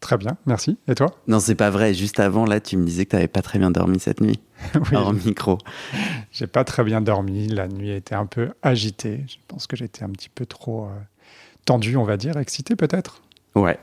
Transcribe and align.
Très 0.00 0.18
bien, 0.18 0.36
merci. 0.46 0.78
Et 0.88 0.94
toi? 0.94 1.14
Non, 1.26 1.40
c'est 1.40 1.54
pas 1.54 1.70
vrai. 1.70 1.94
Juste 1.94 2.20
avant, 2.20 2.44
là, 2.44 2.60
tu 2.60 2.76
me 2.76 2.84
disais 2.84 3.06
que 3.06 3.10
tu 3.10 3.16
n'avais 3.16 3.28
pas 3.28 3.42
très 3.42 3.58
bien 3.58 3.70
dormi 3.70 3.98
cette 3.98 4.20
nuit. 4.20 4.40
oui. 4.74 4.80
Hors 4.92 5.12
micro. 5.12 5.58
J'ai 6.32 6.46
pas 6.46 6.64
très 6.64 6.84
bien 6.84 7.00
dormi. 7.00 7.48
La 7.48 7.66
nuit 7.66 7.90
était 7.90 8.14
un 8.14 8.26
peu 8.26 8.50
agitée. 8.62 9.24
Je 9.28 9.36
pense 9.48 9.66
que 9.66 9.76
j'étais 9.76 10.04
un 10.04 10.10
petit 10.10 10.28
peu 10.28 10.44
trop 10.46 10.86
euh, 10.86 10.90
tendu, 11.64 11.96
on 11.96 12.04
va 12.04 12.16
dire, 12.16 12.36
excité 12.36 12.76
peut-être? 12.76 13.22
Ouais. 13.54 13.78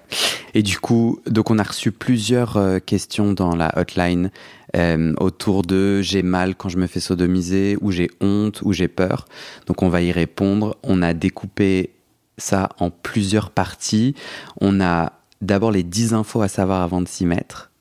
Et 0.54 0.62
du 0.62 0.78
coup, 0.80 1.20
donc 1.26 1.50
on 1.50 1.58
a 1.58 1.64
reçu 1.64 1.92
plusieurs 1.92 2.58
euh, 2.58 2.78
questions 2.78 3.34
dans 3.34 3.56
la 3.56 3.76
hotline 3.76 4.30
euh, 4.76 5.14
autour 5.20 5.64
de 5.64 6.02
j'ai 6.02 6.22
mal 6.22 6.56
quand 6.56 6.70
je 6.70 6.78
me 6.78 6.86
fais 6.86 7.00
sodomiser, 7.00 7.76
ou 7.82 7.92
j'ai 7.92 8.10
honte, 8.22 8.62
ou 8.62 8.72
j'ai 8.72 8.88
peur. 8.88 9.26
Donc 9.66 9.82
on 9.82 9.90
va 9.90 10.04
y 10.04 10.12
répondre. 10.12 10.78
On 10.84 11.02
a 11.02 11.16
découpé 11.16 11.96
ça 12.38 12.70
en 12.80 12.92
plusieurs 12.92 13.50
parties. 13.50 14.14
On 14.62 14.80
a 14.80 15.14
d'abord 15.44 15.72
les 15.72 15.84
10 15.84 16.14
infos 16.14 16.42
à 16.42 16.48
savoir 16.48 16.82
avant 16.82 17.02
de 17.02 17.08
s'y 17.08 17.26
mettre. 17.26 17.72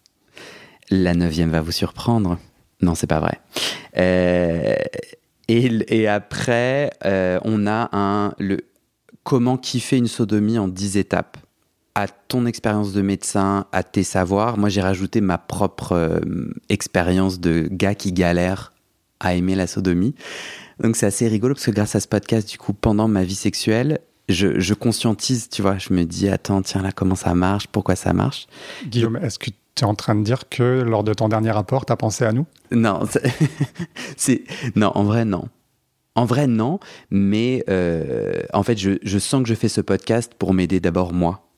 La 0.91 1.15
neuvième 1.15 1.51
va 1.51 1.63
vous 1.63 1.73
surprendre. 1.73 2.39
Non, 2.83 2.95
c'est 2.95 3.07
pas 3.07 3.21
vrai. 3.21 3.41
Euh, 3.97 4.75
et, 5.49 6.09
après, 6.09 6.91
euh, 7.05 7.39
on 7.45 7.67
a 7.67 7.89
un 7.93 8.35
le 8.39 8.59
comment 9.23 9.57
kiffer 9.57 9.97
une 9.97 10.09
sodomie 10.09 10.59
en 10.59 10.69
10 10.69 10.97
étapes. 10.97 11.37
À 11.95 12.09
ton 12.09 12.47
expérience 12.47 12.93
de 12.93 13.03
médecin, 13.03 13.67
à 13.71 13.83
tes 13.83 14.03
savoirs, 14.03 14.57
moi 14.57 14.71
j'ai 14.71 14.81
rajouté 14.81 15.21
ma 15.21 15.37
propre 15.37 15.93
euh, 15.93 16.21
expérience 16.71 17.39
de 17.39 17.69
gars 17.71 17.95
qui 17.95 18.13
galère 18.13 18.73
à 19.21 19.35
aimer 19.35 19.55
la 19.55 19.67
sodomie. 19.67 20.15
Donc 20.81 20.97
c'est 20.97 21.07
assez 21.07 21.29
rigolo 21.29 21.55
parce 21.55 21.67
que 21.67 21.71
grâce 21.71 21.95
à 21.95 22.01
ce 22.01 22.09
podcast, 22.09 22.49
du 22.49 22.57
coup, 22.57 22.73
pendant 22.73 23.09
ma 23.09 23.25
vie 23.25 23.35
sexuelle, 23.35 24.01
je, 24.29 24.61
je, 24.61 24.75
conscientise, 24.75 25.49
tu 25.49 25.63
vois, 25.63 25.79
je 25.79 25.93
me 25.93 26.05
dis, 26.05 26.29
attends, 26.29 26.63
tiens 26.63 26.83
là, 26.83 26.93
comment 26.93 27.15
ça 27.15 27.35
marche, 27.35 27.67
pourquoi 27.67 27.97
ça 27.97 28.13
marche? 28.13 28.47
Guillaume, 28.87 29.17
est-ce 29.17 29.39
que 29.39 29.51
tu 29.75 29.85
es 29.85 29.87
en 29.87 29.95
train 29.95 30.15
de 30.15 30.23
dire 30.23 30.49
que 30.49 30.83
lors 30.83 31.05
de 31.05 31.15
ton 31.15 31.29
dernier 31.29 31.51
rapport, 31.51 31.87
tu 31.87 31.93
as 31.93 31.97
pensé 31.97 32.25
à 32.25 32.33
nous? 32.33 32.47
Non, 32.71 33.01
c'est 34.17 34.45
non, 34.77 34.93
en 34.95 35.05
vrai, 35.05 35.25
non. 35.25 35.49
En 36.15 36.27
vrai, 36.27 36.47
non, 36.47 36.79
mais 37.11 37.65
euh, 37.71 38.43
en 38.53 38.63
fait, 38.63 38.77
je, 38.77 38.99
je, 39.03 39.19
sens 39.19 39.43
que 39.43 39.49
je 39.49 39.55
fais 39.55 39.69
ce 39.69 39.81
podcast 39.81 40.33
pour 40.39 40.53
m'aider 40.53 40.79
d'abord 40.79 41.13
moi. 41.13 41.49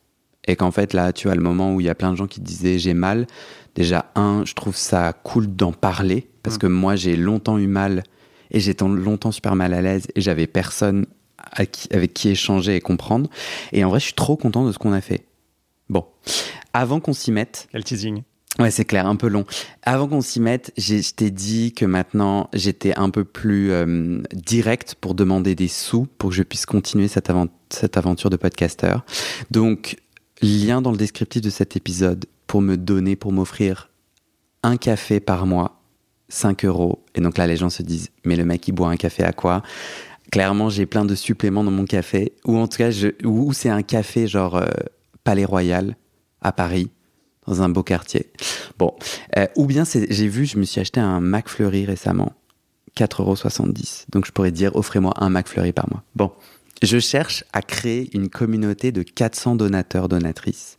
Et 0.47 0.57
qu'en 0.57 0.71
fait, 0.71 0.93
là, 0.93 1.13
tu 1.13 1.27
vois, 1.27 1.35
le 1.35 1.43
moment 1.43 1.75
où 1.75 1.81
il 1.81 1.87
y 1.87 1.89
a 1.89 1.95
plein 1.95 2.13
de 2.13 2.17
gens 2.17 2.27
qui 2.27 2.41
disaient 2.41 2.79
j'ai 2.79 2.95
mal, 2.95 3.27
déjà, 3.75 4.13
un, 4.15 4.45
je 4.45 4.55
trouve 4.55 4.77
ça 4.77 5.13
cool 5.13 5.49
d'en 5.49 5.73
parler, 5.73 6.29
parce 6.43 6.57
mmh. 6.57 6.61
que 6.61 6.67
moi, 6.69 6.95
j'ai 6.97 7.17
longtemps 7.17 7.59
eu 7.59 7.67
mal, 7.67 8.05
et 8.51 8.61
j'étais 8.61 8.85
longtemps 8.85 9.33
super 9.33 9.57
mal 9.57 9.75
à 9.75 9.83
l'aise, 9.83 10.07
et 10.15 10.21
j'avais 10.21 10.47
personne 10.47 11.07
avec 11.53 12.15
qui 12.15 12.29
échanger 12.29 12.77
et 12.77 12.81
comprendre. 12.81 13.31
Et 13.73 13.85
en 13.85 13.89
vrai, 13.89 14.01
je 14.01 14.05
suis 14.05 14.15
trop 14.15 14.37
content 14.37 14.65
de 14.65 14.73
ce 14.73 14.79
qu'on 14.79 14.93
a 14.93 15.01
fait. 15.01 15.27
Bon, 15.89 16.05
avant 16.73 17.01
qu'on 17.01 17.13
s'y 17.13 17.33
mette. 17.33 17.69
Quel 17.73 17.85
teasing. 17.85 18.23
Ouais, 18.61 18.71
c'est 18.71 18.85
clair, 18.85 19.07
un 19.07 19.17
peu 19.17 19.27
long. 19.27 19.45
Avant 19.83 20.07
qu'on 20.07 20.21
s'y 20.21 20.41
mette, 20.41 20.73
je 20.79 21.11
t'ai 21.13 21.31
dit 21.33 21.73
que 21.73 21.85
maintenant 21.85 22.49
j'étais 22.53 22.97
un 22.97 23.11
peu 23.11 23.25
plus 23.25 23.73
euh, 23.73 24.23
direct 24.33 24.95
pour 24.95 25.15
demander 25.15 25.57
des 25.57 25.67
sous 25.67 26.07
pour 26.19 26.31
que 26.31 26.37
je 26.37 26.45
puisse 26.45 26.65
continuer 26.65 27.09
cette, 27.09 27.33
cette 27.71 27.97
aventure 27.97 28.31
de 28.31 28.37
podcasteur. 28.37 29.05
Donc, 29.51 29.97
lien 30.41 30.83
dans 30.83 30.93
le 30.93 30.97
descriptif 30.97 31.43
de 31.43 31.51
cet 31.51 31.77
épisode 31.77 32.27
pour 32.47 32.61
me 32.61 32.77
donner, 32.77 33.17
pour 33.17 33.33
m'offrir 33.33 33.91
un 34.63 34.77
café 34.77 35.19
par 35.19 35.47
mois, 35.47 35.83
5 36.29 36.65
euros. 36.65 37.05
Et 37.17 37.21
donc 37.21 37.39
là, 37.39 37.49
les 37.49 37.57
gens 37.57 37.71
se 37.71 37.83
disent, 37.83 38.11
mais 38.25 38.37
le 38.37 38.45
mec, 38.45 38.67
il 38.69 38.73
boit 38.73 38.89
un 38.89 38.97
café 38.97 39.25
à 39.25 39.33
quoi? 39.33 39.63
Clairement, 40.31 40.69
j'ai 40.69 40.87
plein 40.87 41.05
de 41.05 41.15
suppléments 41.15 41.65
dans 41.65 41.71
mon 41.71 41.85
café. 41.85 42.33
Ou 42.45 42.57
en 42.57 42.67
tout 42.67 42.79
cas, 42.79 42.91
je, 42.91 43.09
c'est 43.53 43.69
un 43.69 43.83
café 43.83 44.27
genre 44.27 44.57
euh, 44.57 44.67
Palais 45.23 45.45
Royal 45.45 45.97
à 46.43 46.53
Paris, 46.53 46.91
dans 47.47 47.63
un 47.63 47.69
beau 47.69 47.83
quartier. 47.83 48.31
Bon. 48.79 48.95
Euh, 49.37 49.47
ou 49.57 49.67
bien, 49.67 49.85
j'ai 49.85 50.29
vu, 50.29 50.47
je 50.47 50.59
me 50.59 50.65
suis 50.65 50.81
acheté 50.81 51.01
un 51.01 51.21
McFlurry 51.21 51.85
récemment. 51.85 52.33
4,70€. 52.97 54.05
Donc 54.13 54.25
je 54.27 54.33
pourrais 54.33 54.53
dire, 54.53 54.77
offrez-moi 54.77 55.15
un 55.17 55.31
McFlurry 55.31 55.73
par 55.73 55.89
mois. 55.91 56.03
Bon. 56.15 56.33
Je 56.83 56.99
cherche 56.99 57.45
à 57.53 57.63
créer 57.63 58.11
une 58.15 58.29
communauté 58.29 58.93
de 58.93 59.03
400 59.03 59.57
donateurs, 59.57 60.09
donatrices 60.09 60.79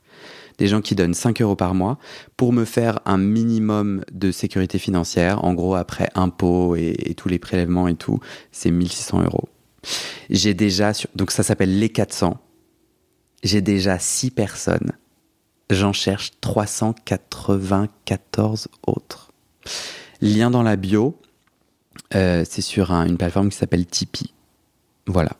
des 0.58 0.68
gens 0.68 0.82
qui 0.82 0.96
donnent 0.96 1.14
5 1.14 1.42
euros 1.42 1.56
par 1.56 1.74
mois 1.74 1.98
pour 2.38 2.54
me 2.54 2.64
faire 2.66 3.00
un 3.06 3.18
minimum 3.18 4.04
de 4.12 4.32
sécurité 4.32 4.80
financière. 4.80 5.44
En 5.44 5.54
gros, 5.54 5.76
après 5.76 6.10
impôts 6.16 6.76
et, 6.76 7.14
tous 7.18 7.30
les 7.30 7.40
prélèvements 7.40 7.88
et 7.88 7.96
tout, 7.96 8.20
c'est 8.52 8.72
1600 8.72 9.24
euros. 9.24 9.50
J'ai 10.30 10.54
déjà, 10.54 10.92
donc 11.16 11.32
ça 11.32 11.44
s'appelle 11.44 11.78
les 11.78 11.90
400. 11.90 12.38
J'ai 13.44 13.62
déjà 13.62 14.00
6 14.00 14.32
personnes. 14.32 14.94
J'en 15.70 15.94
cherche 15.94 16.32
394 16.42 18.68
autres. 18.88 19.32
Lien 20.22 20.52
dans 20.52 20.64
la 20.64 20.76
bio, 20.76 21.20
euh, 22.14 22.44
c'est 22.48 22.62
sur 22.62 22.92
une 22.92 23.18
plateforme 23.18 23.50
qui 23.50 23.58
s'appelle 23.58 23.86
Tipeee. 23.86 24.34
Voilà. 25.08 25.32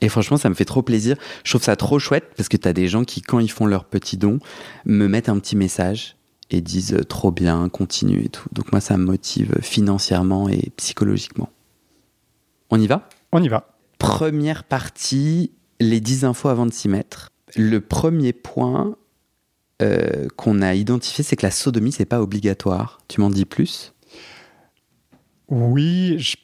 Et 0.00 0.08
franchement, 0.08 0.36
ça 0.36 0.48
me 0.48 0.54
fait 0.54 0.64
trop 0.64 0.82
plaisir. 0.82 1.16
Je 1.44 1.50
trouve 1.50 1.62
ça 1.62 1.76
trop 1.76 1.98
chouette 1.98 2.32
parce 2.36 2.48
que 2.48 2.56
tu 2.56 2.68
as 2.68 2.72
des 2.72 2.88
gens 2.88 3.04
qui, 3.04 3.22
quand 3.22 3.40
ils 3.40 3.50
font 3.50 3.66
leur 3.66 3.84
petit 3.84 4.16
don, 4.16 4.38
me 4.84 5.06
mettent 5.06 5.28
un 5.28 5.38
petit 5.38 5.56
message 5.56 6.16
et 6.50 6.60
disent 6.60 6.94
euh, 6.94 7.04
trop 7.04 7.30
bien, 7.30 7.68
continue 7.68 8.24
et 8.24 8.28
tout. 8.28 8.48
Donc 8.52 8.72
moi, 8.72 8.80
ça 8.80 8.96
me 8.96 9.04
motive 9.04 9.56
financièrement 9.60 10.48
et 10.48 10.70
psychologiquement. 10.76 11.50
On 12.70 12.80
y 12.80 12.86
va? 12.86 13.08
On 13.32 13.42
y 13.42 13.48
va. 13.48 13.74
Première 13.98 14.64
partie, 14.64 15.52
les 15.80 16.00
10 16.00 16.24
infos 16.24 16.48
avant 16.48 16.66
de 16.66 16.72
s'y 16.72 16.88
mettre. 16.88 17.30
Le 17.56 17.80
premier 17.80 18.32
point 18.32 18.96
euh, 19.82 20.28
qu'on 20.36 20.62
a 20.62 20.74
identifié, 20.74 21.24
c'est 21.24 21.36
que 21.36 21.46
la 21.46 21.50
sodomie, 21.50 21.92
c'est 21.92 22.04
pas 22.04 22.20
obligatoire. 22.20 22.98
Tu 23.08 23.20
m'en 23.20 23.30
dis 23.30 23.44
plus? 23.44 23.94
Oui, 25.48 26.16
je 26.18 26.36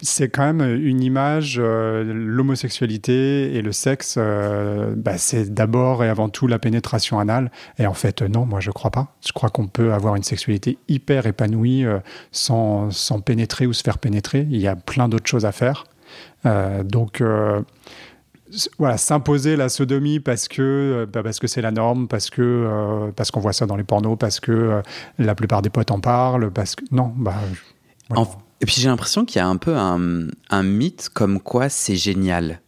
c'est 0.00 0.28
quand 0.28 0.52
même 0.52 0.62
une 0.62 1.02
image, 1.02 1.56
euh, 1.58 2.04
l'homosexualité 2.04 3.54
et 3.54 3.62
le 3.62 3.72
sexe, 3.72 4.14
euh, 4.16 4.94
bah, 4.96 5.18
c'est 5.18 5.52
d'abord 5.52 6.04
et 6.04 6.08
avant 6.08 6.28
tout 6.28 6.46
la 6.46 6.58
pénétration 6.58 7.18
anale. 7.18 7.50
Et 7.78 7.86
en 7.86 7.94
fait, 7.94 8.22
non, 8.22 8.46
moi 8.46 8.60
je 8.60 8.70
crois 8.70 8.90
pas. 8.90 9.16
Je 9.26 9.32
crois 9.32 9.50
qu'on 9.50 9.66
peut 9.66 9.92
avoir 9.92 10.14
une 10.14 10.22
sexualité 10.22 10.78
hyper 10.88 11.26
épanouie 11.26 11.84
euh, 11.84 11.98
sans, 12.30 12.90
sans, 12.90 13.20
pénétrer 13.20 13.66
ou 13.66 13.72
se 13.72 13.82
faire 13.82 13.98
pénétrer. 13.98 14.46
Il 14.50 14.60
y 14.60 14.68
a 14.68 14.76
plein 14.76 15.08
d'autres 15.08 15.28
choses 15.28 15.44
à 15.44 15.52
faire. 15.52 15.84
donc 16.84 17.22
voilà, 18.78 18.98
s'imposer 18.98 19.56
la 19.56 19.68
sodomie 19.68 20.20
parce 20.20 20.46
que 20.46 21.08
bah, 21.10 21.22
parce 21.22 21.38
que 21.38 21.46
c'est 21.46 21.62
la 21.62 21.70
norme, 21.70 22.06
parce 22.06 22.30
que 22.30 23.10
parce 23.16 23.30
qu'on 23.30 23.40
voit 23.40 23.54
ça 23.54 23.66
dans 23.66 23.76
les 23.76 23.84
pornos, 23.84 24.18
parce 24.18 24.40
que 24.40 24.82
la 25.18 25.34
plupart 25.34 25.62
des 25.62 25.70
potes 25.70 25.90
en 25.90 26.00
parlent, 26.00 26.50
parce 26.50 26.76
que 26.76 26.84
non, 26.90 27.12
bah. 27.16 27.34
Et 28.62 28.66
puis 28.66 28.76
j'ai 28.78 28.88
l'impression 28.88 29.24
qu'il 29.24 29.36
y 29.36 29.42
a 29.42 29.46
un 29.46 29.56
peu 29.56 29.76
un, 29.76 30.62
mythe 30.62 31.10
comme 31.12 31.40
quoi 31.40 31.68
c'est 31.68 31.96
génial. 31.96 32.60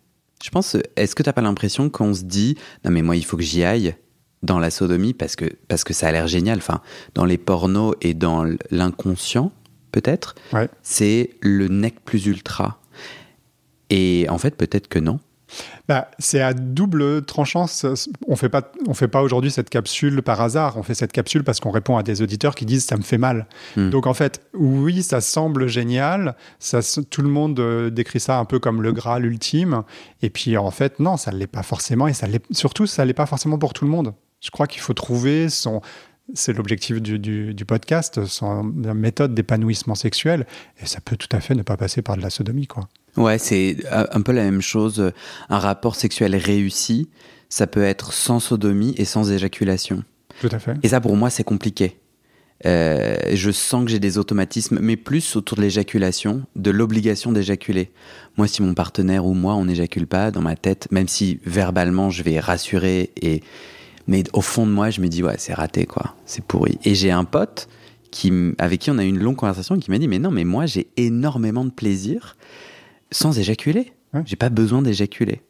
Je 0.42 0.50
pense, 0.50 0.76
est-ce 0.96 1.14
que 1.14 1.22
tu 1.22 1.28
n'as 1.28 1.32
pas 1.32 1.40
l'impression 1.40 1.88
qu'on 1.88 2.12
se 2.12 2.24
dit, 2.24 2.58
non 2.84 2.90
mais 2.90 3.00
moi 3.00 3.16
il 3.16 3.24
faut 3.24 3.36
que 3.36 3.44
j'y 3.44 3.62
aille 3.62 3.94
dans 4.42 4.58
la 4.58 4.70
sodomie 4.70 5.14
parce 5.14 5.36
que, 5.36 5.46
parce 5.68 5.84
que 5.84 5.94
ça 5.94 6.08
a 6.08 6.12
l'air 6.12 6.26
génial, 6.26 6.58
enfin, 6.58 6.82
dans 7.14 7.24
les 7.24 7.38
pornos 7.38 7.94
et 8.02 8.12
dans 8.12 8.44
l'inconscient, 8.70 9.52
peut-être, 9.92 10.34
c'est 10.82 11.30
le 11.40 11.68
nec 11.68 12.04
plus 12.04 12.26
ultra. 12.26 12.82
Et 13.88 14.26
en 14.28 14.38
fait, 14.38 14.56
peut-être 14.56 14.88
que 14.88 14.98
non. 14.98 15.20
Bah, 15.88 16.08
c'est 16.18 16.40
à 16.40 16.54
double 16.54 17.24
tranchant. 17.24 17.66
On 18.26 18.36
fait 18.36 18.48
pas, 18.48 18.72
on 18.86 18.94
fait 18.94 19.08
pas 19.08 19.22
aujourd'hui 19.22 19.50
cette 19.50 19.70
capsule 19.70 20.22
par 20.22 20.40
hasard. 20.40 20.76
On 20.76 20.82
fait 20.82 20.94
cette 20.94 21.12
capsule 21.12 21.44
parce 21.44 21.60
qu'on 21.60 21.70
répond 21.70 21.96
à 21.96 22.02
des 22.02 22.22
auditeurs 22.22 22.54
qui 22.54 22.64
disent 22.64 22.84
ça 22.84 22.96
me 22.96 23.02
fait 23.02 23.18
mal. 23.18 23.46
Hmm. 23.76 23.90
Donc 23.90 24.06
en 24.06 24.14
fait, 24.14 24.42
oui, 24.54 25.02
ça 25.02 25.20
semble 25.20 25.68
génial. 25.68 26.36
Ça, 26.58 26.80
tout 27.10 27.22
le 27.22 27.28
monde 27.28 27.58
euh, 27.60 27.90
décrit 27.90 28.20
ça 28.20 28.38
un 28.38 28.44
peu 28.44 28.58
comme 28.58 28.82
le 28.82 28.92
Graal 28.92 29.24
ultime. 29.24 29.82
Et 30.22 30.30
puis 30.30 30.56
en 30.56 30.70
fait, 30.70 31.00
non, 31.00 31.16
ça 31.16 31.30
l'est 31.30 31.46
pas 31.46 31.62
forcément. 31.62 32.06
Et 32.08 32.14
ça 32.14 32.26
surtout, 32.50 32.86
ça 32.86 33.04
l'est 33.04 33.14
pas 33.14 33.26
forcément 33.26 33.58
pour 33.58 33.72
tout 33.72 33.84
le 33.84 33.90
monde. 33.90 34.14
Je 34.40 34.50
crois 34.50 34.66
qu'il 34.66 34.80
faut 34.80 34.94
trouver 34.94 35.48
son 35.48 35.80
c'est 36.32 36.54
l'objectif 36.54 37.02
du, 37.02 37.18
du, 37.18 37.64
podcast, 37.66 38.24
son 38.24 38.62
méthode 38.64 39.34
d'épanouissement 39.34 39.94
sexuel, 39.94 40.46
et 40.80 40.86
ça 40.86 41.00
peut 41.00 41.16
tout 41.16 41.28
à 41.32 41.40
fait 41.40 41.54
ne 41.54 41.62
pas 41.62 41.76
passer 41.76 42.00
par 42.00 42.16
de 42.16 42.22
la 42.22 42.30
sodomie, 42.30 42.66
quoi. 42.66 42.88
Ouais, 43.16 43.38
c'est 43.38 43.76
un 43.90 44.20
peu 44.22 44.32
la 44.32 44.42
même 44.42 44.60
chose. 44.60 45.12
Un 45.48 45.58
rapport 45.58 45.94
sexuel 45.94 46.34
réussi, 46.36 47.08
ça 47.48 47.66
peut 47.66 47.84
être 47.84 48.12
sans 48.12 48.40
sodomie 48.40 48.94
et 48.96 49.04
sans 49.04 49.30
éjaculation. 49.30 50.02
Tout 50.40 50.48
à 50.50 50.58
fait. 50.58 50.76
Et 50.82 50.88
ça, 50.88 51.00
pour 51.00 51.16
moi, 51.16 51.30
c'est 51.30 51.44
compliqué. 51.44 51.96
Euh, 52.66 53.16
je 53.32 53.50
sens 53.50 53.84
que 53.84 53.90
j'ai 53.90 53.98
des 53.98 54.16
automatismes, 54.16 54.78
mais 54.80 54.96
plus 54.96 55.36
autour 55.36 55.56
de 55.56 55.62
l'éjaculation, 55.62 56.42
de 56.56 56.70
l'obligation 56.70 57.32
d'éjaculer. 57.32 57.90
Moi, 58.36 58.48
si 58.48 58.62
mon 58.62 58.74
partenaire 58.74 59.26
ou 59.26 59.34
moi, 59.34 59.54
on 59.54 59.66
n'éjacule 59.66 60.06
pas 60.06 60.30
dans 60.30 60.40
ma 60.40 60.56
tête, 60.56 60.88
même 60.90 61.08
si 61.08 61.40
verbalement, 61.44 62.10
je 62.10 62.22
vais 62.22 62.40
rassurer, 62.40 63.10
et... 63.20 63.42
mais 64.06 64.24
au 64.32 64.40
fond 64.40 64.66
de 64.66 64.72
moi, 64.72 64.90
je 64.90 65.00
me 65.00 65.08
dis, 65.08 65.22
ouais, 65.22 65.36
c'est 65.38 65.52
raté, 65.54 65.84
quoi. 65.84 66.14
C'est 66.26 66.44
pourri. 66.44 66.78
Et 66.84 66.94
j'ai 66.94 67.10
un 67.10 67.24
pote 67.24 67.68
qui, 68.10 68.32
avec 68.58 68.80
qui 68.80 68.90
on 68.90 68.98
a 68.98 69.04
eu 69.04 69.08
une 69.08 69.20
longue 69.20 69.36
conversation 69.36 69.74
et 69.74 69.78
qui 69.78 69.90
m'a 69.90 69.98
dit, 69.98 70.08
mais 70.08 70.18
non, 70.18 70.30
mais 70.30 70.44
moi, 70.44 70.66
j'ai 70.66 70.88
énormément 70.96 71.64
de 71.64 71.70
plaisir 71.70 72.36
sans 73.14 73.38
éjaculer. 73.38 73.92
J'ai 74.24 74.36
pas 74.36 74.48
besoin 74.48 74.82
d'éjaculer. 74.82 75.42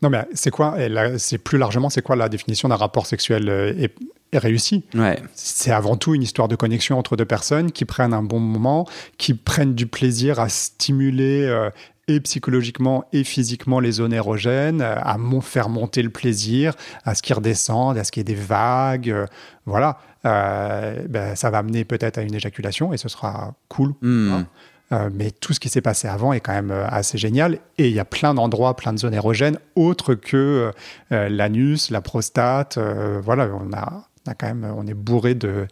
Non, 0.00 0.10
mais 0.10 0.26
c'est 0.32 0.50
quoi, 0.50 0.76
c'est 1.18 1.38
plus 1.38 1.58
largement, 1.58 1.90
c'est 1.90 2.02
quoi 2.02 2.16
la 2.16 2.28
définition 2.28 2.68
d'un 2.68 2.76
rapport 2.76 3.06
sexuel 3.06 3.48
euh, 3.48 3.88
réussi? 4.32 4.84
Ouais. 4.94 5.20
C'est 5.34 5.72
avant 5.72 5.96
tout 5.96 6.14
une 6.14 6.22
histoire 6.22 6.48
de 6.48 6.54
connexion 6.54 6.98
entre 6.98 7.16
deux 7.16 7.24
personnes 7.24 7.72
qui 7.72 7.84
prennent 7.84 8.14
un 8.14 8.22
bon 8.22 8.38
moment, 8.38 8.86
qui 9.18 9.34
prennent 9.34 9.74
du 9.74 9.86
plaisir 9.86 10.38
à 10.38 10.48
stimuler 10.48 11.44
euh, 11.46 11.70
et 12.06 12.20
psychologiquement 12.20 13.04
et 13.12 13.24
physiquement 13.24 13.80
les 13.80 13.92
zones 13.92 14.12
érogènes, 14.12 14.80
à 14.80 15.16
faire 15.42 15.68
monter 15.68 16.02
le 16.02 16.10
plaisir, 16.10 16.74
à 17.04 17.14
ce 17.14 17.22
qu'il 17.22 17.34
redescende, 17.34 17.98
à 17.98 18.04
ce 18.04 18.12
qu'il 18.12 18.20
y 18.20 18.22
ait 18.22 18.34
des 18.34 18.40
vagues. 18.40 19.10
Euh, 19.10 19.26
voilà. 19.66 19.98
Ben, 20.24 21.34
ça 21.36 21.50
va 21.50 21.58
amener 21.58 21.84
peut-être 21.84 22.18
à 22.18 22.22
une 22.22 22.34
éjaculation 22.34 22.92
et 22.92 22.98
ce 22.98 23.08
sera 23.08 23.54
cool. 23.68 23.94
Hmm. 24.02 24.32
Hein. 24.32 24.46
Euh, 24.92 25.10
mais 25.12 25.30
tout 25.30 25.52
ce 25.52 25.60
qui 25.60 25.68
s'est 25.68 25.82
passé 25.82 26.08
avant 26.08 26.32
est 26.32 26.40
quand 26.40 26.52
même 26.52 26.70
euh, 26.70 26.86
assez 26.88 27.18
génial. 27.18 27.58
Et 27.76 27.88
il 27.88 27.94
y 27.94 28.00
a 28.00 28.04
plein 28.04 28.34
d'endroits, 28.34 28.74
plein 28.76 28.92
de 28.92 28.98
zones 28.98 29.14
érogènes, 29.14 29.58
autres 29.74 30.14
que 30.14 30.72
euh, 31.12 31.28
l'anus, 31.28 31.90
la 31.90 32.00
prostate. 32.00 32.78
voilà, 33.22 33.48
on 33.52 33.72
a, 33.72 34.06
quand 34.34 34.46
même, 34.46 34.72
on 34.76 34.86
est 34.86 34.94
bourré 34.94 35.34
de, 35.34 35.66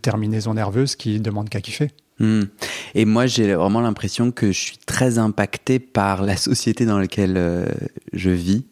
terminaisons 0.00 0.54
nerveuses 0.54 0.96
qui 0.96 1.20
demandent 1.20 1.48
qu'à 1.48 1.60
kiffer. 1.60 1.90
Hmm. 2.18 2.42
Et 2.94 3.04
moi, 3.04 3.26
j'ai 3.26 3.54
vraiment 3.54 3.80
l'impression 3.80 4.32
que 4.32 4.50
je 4.50 4.58
suis 4.58 4.78
très 4.78 5.18
impacté 5.18 5.78
par 5.78 6.22
la 6.22 6.36
société 6.36 6.84
dans 6.84 6.98
laquelle 6.98 7.68
je 8.12 8.30
vis. 8.30 8.64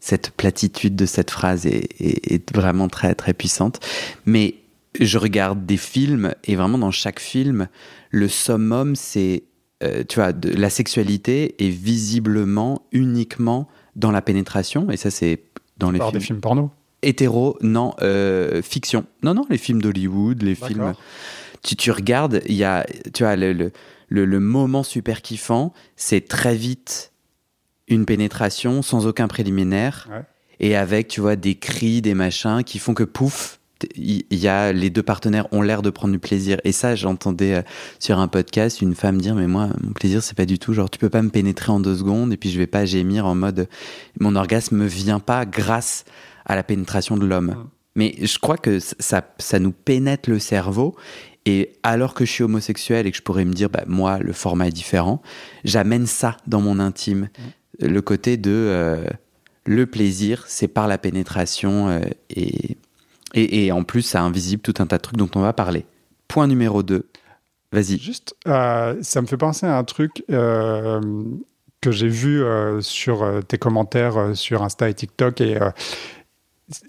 Cette 0.00 0.30
platitude 0.32 0.96
de 0.96 1.06
cette 1.06 1.30
phrase 1.30 1.64
est, 1.66 1.88
est, 1.98 2.54
vraiment 2.54 2.88
très 2.88 3.14
très 3.14 3.32
puissante. 3.32 3.80
Mais 4.26 4.56
je 5.00 5.18
regarde 5.18 5.66
des 5.66 5.76
films 5.76 6.34
et 6.44 6.56
vraiment 6.56 6.78
dans 6.78 6.90
chaque 6.90 7.20
film, 7.20 7.68
le 8.10 8.28
summum, 8.28 8.94
c'est, 8.94 9.44
euh, 9.82 10.04
tu 10.08 10.16
vois, 10.16 10.32
de, 10.32 10.50
la 10.50 10.70
sexualité 10.70 11.54
est 11.64 11.70
visiblement 11.70 12.82
uniquement 12.92 13.68
dans 13.96 14.10
la 14.10 14.22
pénétration, 14.22 14.90
et 14.90 14.96
ça 14.96 15.10
c'est 15.10 15.42
dans 15.78 15.90
les 15.90 15.98
films. 15.98 16.12
des 16.12 16.20
films 16.20 16.40
porno? 16.40 16.70
Hétéro, 17.02 17.58
non, 17.60 17.94
euh, 18.02 18.62
fiction. 18.62 19.04
Non, 19.22 19.34
non, 19.34 19.46
les 19.50 19.58
films 19.58 19.82
d'Hollywood, 19.82 20.42
les 20.42 20.54
films... 20.54 20.94
Tu, 21.62 21.76
tu 21.76 21.90
regardes, 21.90 22.42
il 22.46 22.56
y 22.56 22.64
a, 22.64 22.86
tu 23.14 23.22
vois, 23.22 23.36
le, 23.36 23.52
le, 23.54 23.72
le, 24.08 24.40
moment 24.40 24.82
super 24.82 25.22
kiffant, 25.22 25.72
c'est 25.96 26.28
très 26.28 26.54
vite 26.54 27.12
une 27.88 28.04
pénétration 28.04 28.82
sans 28.82 29.06
aucun 29.06 29.28
préliminaire, 29.28 30.08
et 30.60 30.76
avec, 30.76 31.08
tu 31.08 31.22
vois, 31.22 31.36
des 31.36 31.54
cris, 31.54 32.02
des 32.02 32.14
machins 32.14 32.62
qui 32.64 32.78
font 32.78 32.92
que 32.92 33.02
pouf, 33.02 33.60
il 33.96 34.24
y 34.30 34.48
a 34.48 34.72
les 34.72 34.90
deux 34.90 35.02
partenaires 35.02 35.46
ont 35.52 35.62
l'air 35.62 35.82
de 35.82 35.90
prendre 35.90 36.12
du 36.12 36.18
plaisir 36.18 36.60
et 36.64 36.72
ça 36.72 36.94
j'entendais 36.94 37.54
euh, 37.54 37.62
sur 37.98 38.18
un 38.18 38.28
podcast 38.28 38.80
une 38.80 38.94
femme 38.94 39.20
dire 39.20 39.34
mais 39.34 39.46
moi 39.46 39.68
mon 39.82 39.92
plaisir 39.92 40.22
c'est 40.22 40.36
pas 40.36 40.46
du 40.46 40.58
tout 40.58 40.72
genre 40.72 40.90
tu 40.90 40.98
peux 40.98 41.10
pas 41.10 41.22
me 41.22 41.30
pénétrer 41.30 41.72
en 41.72 41.80
deux 41.80 41.96
secondes 41.96 42.32
et 42.32 42.36
puis 42.36 42.50
je 42.50 42.58
vais 42.58 42.66
pas 42.66 42.84
gémir 42.84 43.26
en 43.26 43.34
mode 43.34 43.68
mon 44.20 44.36
orgasme 44.36 44.76
me 44.76 44.86
vient 44.86 45.20
pas 45.20 45.46
grâce 45.46 46.04
à 46.46 46.54
la 46.54 46.62
pénétration 46.62 47.16
de 47.16 47.26
l'homme 47.26 47.46
mmh. 47.46 47.64
mais 47.96 48.14
je 48.20 48.38
crois 48.38 48.58
que 48.58 48.78
ça 48.80 49.22
ça 49.38 49.58
nous 49.58 49.72
pénètre 49.72 50.28
le 50.30 50.38
cerveau 50.38 50.96
et 51.46 51.72
alors 51.82 52.14
que 52.14 52.24
je 52.24 52.30
suis 52.30 52.44
homosexuel 52.44 53.06
et 53.06 53.10
que 53.10 53.16
je 53.16 53.22
pourrais 53.22 53.44
me 53.44 53.52
dire 53.52 53.70
bah 53.70 53.84
moi 53.86 54.18
le 54.18 54.32
format 54.32 54.68
est 54.68 54.72
différent 54.72 55.22
j'amène 55.64 56.06
ça 56.06 56.36
dans 56.46 56.60
mon 56.60 56.78
intime 56.78 57.28
mmh. 57.80 57.86
le 57.86 58.02
côté 58.02 58.36
de 58.36 58.50
euh, 58.50 59.04
le 59.66 59.86
plaisir 59.86 60.44
c'est 60.46 60.68
par 60.68 60.88
la 60.88 60.98
pénétration 60.98 61.88
euh, 61.88 62.00
et 62.30 62.76
et, 63.34 63.72
en 63.72 63.82
plus, 63.82 64.02
ça 64.02 64.22
invisible 64.22 64.62
tout 64.62 64.74
un 64.78 64.86
tas 64.86 64.96
de 64.96 65.02
trucs 65.02 65.16
dont 65.16 65.30
on 65.34 65.40
va 65.40 65.52
parler. 65.52 65.84
Point 66.28 66.46
numéro 66.46 66.82
2. 66.82 67.06
Vas-y. 67.72 67.98
Juste, 67.98 68.36
euh, 68.46 68.94
ça 69.02 69.20
me 69.20 69.26
fait 69.26 69.36
penser 69.36 69.66
à 69.66 69.76
un 69.76 69.84
truc 69.84 70.24
euh, 70.30 71.00
que 71.80 71.90
j'ai 71.90 72.06
vu 72.06 72.42
euh, 72.42 72.80
sur 72.80 73.28
tes 73.48 73.58
commentaires 73.58 74.30
sur 74.34 74.62
Insta 74.62 74.88
et 74.88 74.94
TikTok 74.94 75.40
et, 75.40 75.58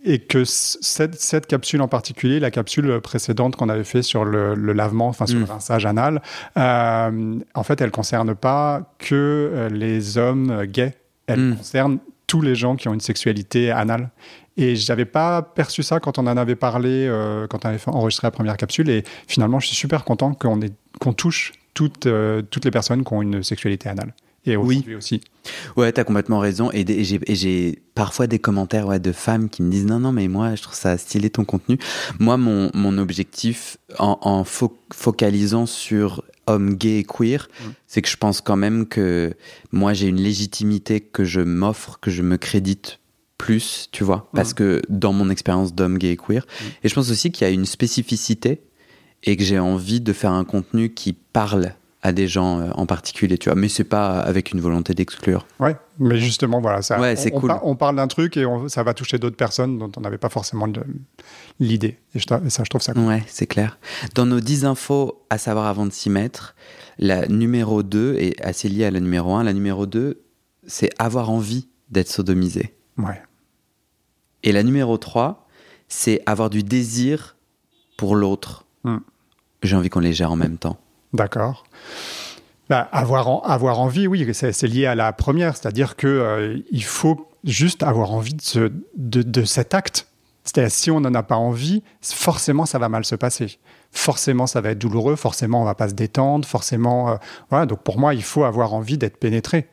et 0.04 0.20
que 0.20 0.46
cette, 0.46 1.16
cette, 1.16 1.48
capsule 1.48 1.82
en 1.82 1.88
particulier, 1.88 2.40
la 2.40 2.52
capsule 2.52 3.02
précédente 3.02 3.56
qu'on 3.56 3.70
avait 3.70 3.84
fait 3.84 4.04
sur 4.04 4.24
le, 4.24 4.54
lavement, 4.54 5.08
enfin 5.08 5.26
sur 5.26 5.40
le 5.40 5.46
mm. 5.46 5.50
rinçage 5.50 5.86
anal, 5.88 6.22
en 6.56 7.64
fait, 7.64 7.82
elle 7.82 7.92
concerne 7.92 8.36
pas 8.36 8.94
que 9.00 9.68
les 9.72 10.20
hommes 10.20 10.66
gays. 10.66 10.94
Elle 11.26 11.40
mm. 11.40 11.58
concerne 11.58 11.98
tous 12.28 12.42
les 12.42 12.54
gens 12.54 12.76
qui 12.76 12.88
ont 12.88 12.94
une 12.94 13.02
sexualité 13.02 13.72
anale. 13.72 14.12
Et 14.58 14.76
je 14.76 14.90
n'avais 14.92 15.06
pas 15.06 15.42
perçu 15.42 15.84
ça 15.84 16.00
quand 16.00 16.18
on 16.18 16.28
en 16.28 16.38
avait 16.38 16.56
parlé, 16.56 17.08
euh, 17.08 17.48
quand 17.48 17.66
on 17.66 17.70
avait 17.70 17.80
enregistré 17.88 18.28
la 18.28 18.32
première 18.32 18.58
capsule. 18.58 18.90
Et 18.90 19.04
finalement, 19.28 19.60
je 19.60 19.68
suis 19.68 19.76
super 19.76 20.04
content 20.04 20.34
qu'on 20.34 20.60
qu'on 21.00 21.14
touche 21.14 21.54
toutes, 21.74 22.06
euh, 22.06 22.42
toutes 22.42 22.64
les 22.64 22.72
personnes 22.72 23.04
qui 23.04 23.14
ont 23.14 23.22
une 23.22 23.44
sexualité 23.44 23.90
anale. 23.90 24.14
Et 24.48 24.56
oui. 24.56 24.86
aussi. 24.96 25.22
Ouais, 25.76 25.92
tu 25.92 26.00
as 26.00 26.04
complètement 26.04 26.38
raison. 26.40 26.70
Et, 26.72 26.86
j'ai 27.04 27.82
parfois 27.96 28.28
des 28.28 28.38
commentaires 28.38 28.86
ouais, 28.86 29.00
de 29.00 29.12
femmes 29.12 29.50
qui 29.50 29.64
me 29.64 29.72
disent 29.72 29.88
non, 29.88 30.00
non, 30.00 30.12
mais 30.12 30.28
moi, 30.28 30.54
je 30.54 30.62
trouve 30.62 30.76
ça 30.76 30.98
stylé 30.98 31.32
ton 31.32 31.46
contenu. 31.46 31.80
Moi, 32.20 32.38
mon, 32.38 32.70
mon 32.76 32.98
objectif 33.00 33.78
en, 33.98 34.20
en 34.22 34.44
focalisant 34.44 35.66
sur 35.66 36.24
hommes 36.46 36.76
gays 36.76 37.00
et 37.00 37.04
queer, 37.04 37.48
mmh. 37.48 37.64
c'est 37.88 38.02
que 38.04 38.10
je 38.10 38.18
pense 38.18 38.40
quand 38.42 38.56
même 38.56 38.86
que 38.86 39.34
moi, 39.72 39.94
j'ai 39.94 40.08
une 40.08 40.22
légitimité 40.22 41.02
que 41.02 41.24
je 41.24 41.42
m'offre, 41.42 42.00
que 42.00 42.12
je 42.12 42.22
me 42.22 42.38
crédite 42.38 43.00
plus, 43.38 43.90
tu 43.92 44.04
vois, 44.04 44.30
parce 44.34 44.52
mm. 44.52 44.56
que 44.56 44.82
dans 44.90 45.14
mon 45.14 45.30
expérience 45.30 45.74
d'homme 45.74 45.98
gay 45.98 46.12
et 46.12 46.18
queer. 46.18 46.46
Mm. 46.46 46.66
Et 46.84 46.90
je 46.90 46.96
pense 46.96 47.12
aussi 47.12 47.32
qu'il 47.32 47.46
y 47.46 47.50
a 47.50 47.54
une 47.54 47.66
spécificité 47.66 48.62
et 49.24 49.38
que 49.38 49.44
j'ai 49.44 49.60
envie 49.60 50.02
de 50.02 50.14
faire 50.14 50.32
un 50.32 50.46
contenu 50.46 50.94
qui 50.94 51.14
parle 51.14 51.74
à 52.06 52.12
des 52.12 52.28
gens 52.28 52.60
euh, 52.60 52.70
en 52.76 52.86
particulier, 52.86 53.40
tu 53.40 53.50
vois, 53.50 53.56
mais 53.56 53.68
c'est 53.68 53.84
pas 53.84 54.20
avec 54.20 54.52
une 54.52 54.62
volonté 54.62 54.94
d'exclure. 54.94 55.48
Ouais, 55.60 55.76
mais 55.98 56.20
justement, 56.20 56.62
voilà, 56.62 56.84
ça, 56.84 57.00
ouais, 57.00 57.16
c'est 57.16 57.32
cool. 57.32 57.52
on, 57.64 57.76
parle 57.76 57.96
d'un 57.96 58.08
truc 58.08 58.38
et 58.38 58.46
ça 58.68 58.84
va 58.84 58.94
toucher 58.94 59.18
d'autres 59.18 59.36
personnes 59.36 59.80
dont 59.80 59.92
on 59.98 60.02
n'avait 60.02 60.20
pas 60.20 60.30
forcément 60.30 60.68
l'idée. 61.60 61.98
Et, 62.14 62.20
ça, 62.20 62.40
je 62.64 62.70
trouve 62.70 62.84
ça 62.84 62.94
cool. 62.94 63.06
Ouais, 63.06 63.24
c'est 63.26 63.48
clair. 63.48 63.80
Dans 64.14 64.28
nos 64.28 64.40
10 64.40 64.66
infos 64.66 65.26
à 65.32 65.40
savoir 65.40 65.66
avant 65.66 65.88
de 65.88 65.92
s'y 65.92 66.12
mettre, 66.12 66.54
la 67.00 67.28
numéro 67.28 67.82
2 67.82 68.18
est 68.20 68.40
assez 68.40 68.70
liée 68.70 68.86
à 68.86 68.92
la 68.92 69.00
numéro 69.00 69.34
1. 69.34 69.44
La 69.44 69.54
numéro 69.54 69.88
2, 69.88 70.22
c'est 70.68 70.92
avoir 71.00 71.32
envie 71.32 71.70
d'être 71.90 72.10
sodomisé. 72.10 72.75
Ouais. 72.98 73.22
Et 74.44 74.52
la 74.52 74.64
numéro 74.64 74.98
3, 74.98 75.48
c'est 75.88 76.22
avoir 76.26 76.50
du 76.50 76.64
désir 76.64 77.36
pour 77.98 78.16
l'autre. 78.16 78.66
Hmm. 78.84 79.00
J'ai 79.64 79.76
envie 79.76 79.90
qu'on 79.90 80.00
les 80.00 80.14
gère 80.14 80.32
en 80.32 80.36
même 80.36 80.58
temps. 80.58 80.78
D'accord. 81.14 81.66
Bah, 82.70 82.88
avoir, 82.92 83.50
avoir 83.50 83.80
envie, 83.80 84.08
oui, 84.08 84.28
c'est 84.34 84.62
lié 84.64 84.86
à 84.86 84.96
la 84.96 85.14
première, 85.14 85.56
c'est-à-dire 85.56 85.96
que 85.96 86.08
euh, 86.08 86.58
il 86.72 86.84
faut 86.84 87.30
juste 87.44 87.84
avoir 87.84 88.12
envie 88.12 88.34
de, 88.34 88.42
ce, 88.42 88.72
de, 88.96 89.44
cet 89.44 89.74
acte. 89.74 90.08
C'est-à-dire 90.44 90.72
si 90.72 90.92
on 90.92 91.00
n'en 91.00 91.14
a 91.14 91.24
pas 91.24 91.36
envie, 91.36 91.84
forcément 92.02 92.66
ça 92.66 92.80
va 92.80 92.90
mal 92.90 93.06
se 93.06 93.16
passer. 93.16 93.60
Forcément 93.92 94.48
ça 94.48 94.62
va 94.62 94.72
être 94.72 94.80
douloureux, 94.80 95.16
forcément 95.16 95.62
on 95.62 95.66
va 95.66 95.76
pas 95.76 95.90
se 95.90 95.94
détendre, 95.94 96.48
forcément 96.48 97.10
euh, 97.10 97.16
voilà. 97.50 97.66
Donc 97.66 97.82
pour 97.82 98.00
moi 98.00 98.14
il 98.14 98.24
faut 98.24 98.44
avoir 98.44 98.74
envie 98.74 98.98
d'être 98.98 99.18
pénétré. 99.18 99.68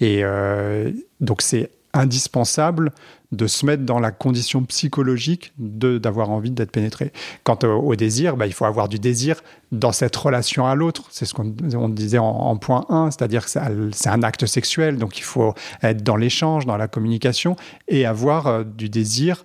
Et 0.00 0.20
euh, 0.22 0.92
donc 1.20 1.42
c'est 1.42 1.70
indispensable 1.94 2.92
de 3.32 3.46
se 3.46 3.64
mettre 3.64 3.84
dans 3.84 3.98
la 3.98 4.10
condition 4.10 4.62
psychologique 4.64 5.52
d'avoir 5.58 6.30
envie 6.30 6.50
d'être 6.50 6.70
pénétré. 6.70 7.12
Quant 7.44 7.58
au, 7.64 7.96
désir, 7.96 8.36
bah, 8.36 8.46
il 8.46 8.52
faut 8.52 8.66
avoir 8.66 8.88
du 8.88 8.98
désir 8.98 9.42
dans 9.72 9.92
cette 9.92 10.14
relation 10.14 10.66
à 10.66 10.74
l'autre. 10.74 11.04
C'est 11.10 11.24
ce 11.24 11.32
qu'on 11.32 11.88
disait 11.88 12.18
en, 12.18 12.56
point 12.58 12.84
1, 12.90 13.10
c'est-à-dire 13.10 13.46
que 13.46 13.50
c'est 13.50 14.08
un 14.08 14.22
acte 14.22 14.44
sexuel, 14.46 14.98
donc 14.98 15.18
il 15.18 15.24
faut 15.24 15.54
être 15.82 16.02
dans 16.02 16.16
l'échange, 16.16 16.66
dans 16.66 16.76
la 16.76 16.88
communication, 16.88 17.56
et 17.88 18.04
avoir 18.04 18.46
euh, 18.46 18.64
du 18.64 18.90
désir 18.90 19.44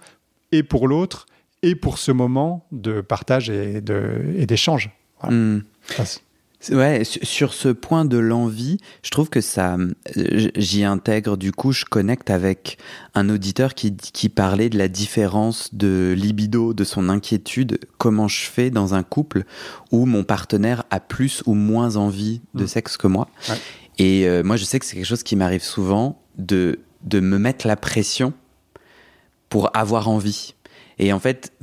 et 0.52 0.64
pour 0.64 0.88
l'autre, 0.88 1.26
et 1.64 1.76
pour 1.76 1.98
ce 1.98 2.12
moment 2.12 2.66
de 2.72 3.02
partage 3.02 3.50
et 3.50 3.82
d'échange. 3.82 4.92
Hmm. 5.24 5.60
Ouais, 6.72 7.04
sur 7.04 7.54
ce 7.54 7.70
point 7.70 8.04
de 8.04 8.18
l'envie, 8.18 8.78
je 9.04 9.12
trouve 9.12 9.30
que 9.30 9.42
ça, 9.42 9.78
j'y 10.16 10.84
intègre, 10.84 11.38
du 11.38 11.52
coup, 11.52 11.72
je 11.72 11.86
connecte 11.86 12.32
avec 12.32 12.80
un 13.14 13.30
auditeur 13.30 13.76
qui, 13.76 13.96
qui 13.96 14.28
parlait 14.28 14.70
de 14.70 14.78
la 14.78 14.88
différence 14.88 15.74
de 15.76 16.16
libido, 16.18 16.74
de 16.74 16.84
son 16.84 17.10
inquiétude, 17.10 17.80
comment 18.00 18.28
je 18.28 18.42
fais 18.42 18.72
dans 18.72 18.96
un 18.96 19.04
couple 19.04 19.44
où 19.92 20.06
mon 20.08 20.24
partenaire 20.24 20.84
a 20.90 21.00
plus 21.00 21.44
ou 21.46 21.54
moins 21.54 21.96
envie 21.96 22.42
de 22.56 22.64
mm. 22.64 22.68
sexe 22.68 22.98
que 22.98 23.08
moi. 23.08 23.30
Et 24.00 24.28
euh, 24.28 24.44
moi, 24.44 24.58
je 24.58 24.66
sais 24.66 24.80
que 24.80 24.86
c'est 24.86 24.96
quelque 24.96 25.06
chose 25.06 25.24
qui 25.24 25.36
m'arrive 25.36 25.64
souvent 25.64 26.20
de, 26.38 26.80
de 27.04 27.20
me 27.20 27.38
mettre 27.38 27.68
la 27.68 27.76
pression 27.76 28.34
pour 29.50 29.70
avoir 29.76 30.10
envie. 30.10 30.56
Et 31.00 31.14
en 31.14 31.20
fait, 31.20 31.54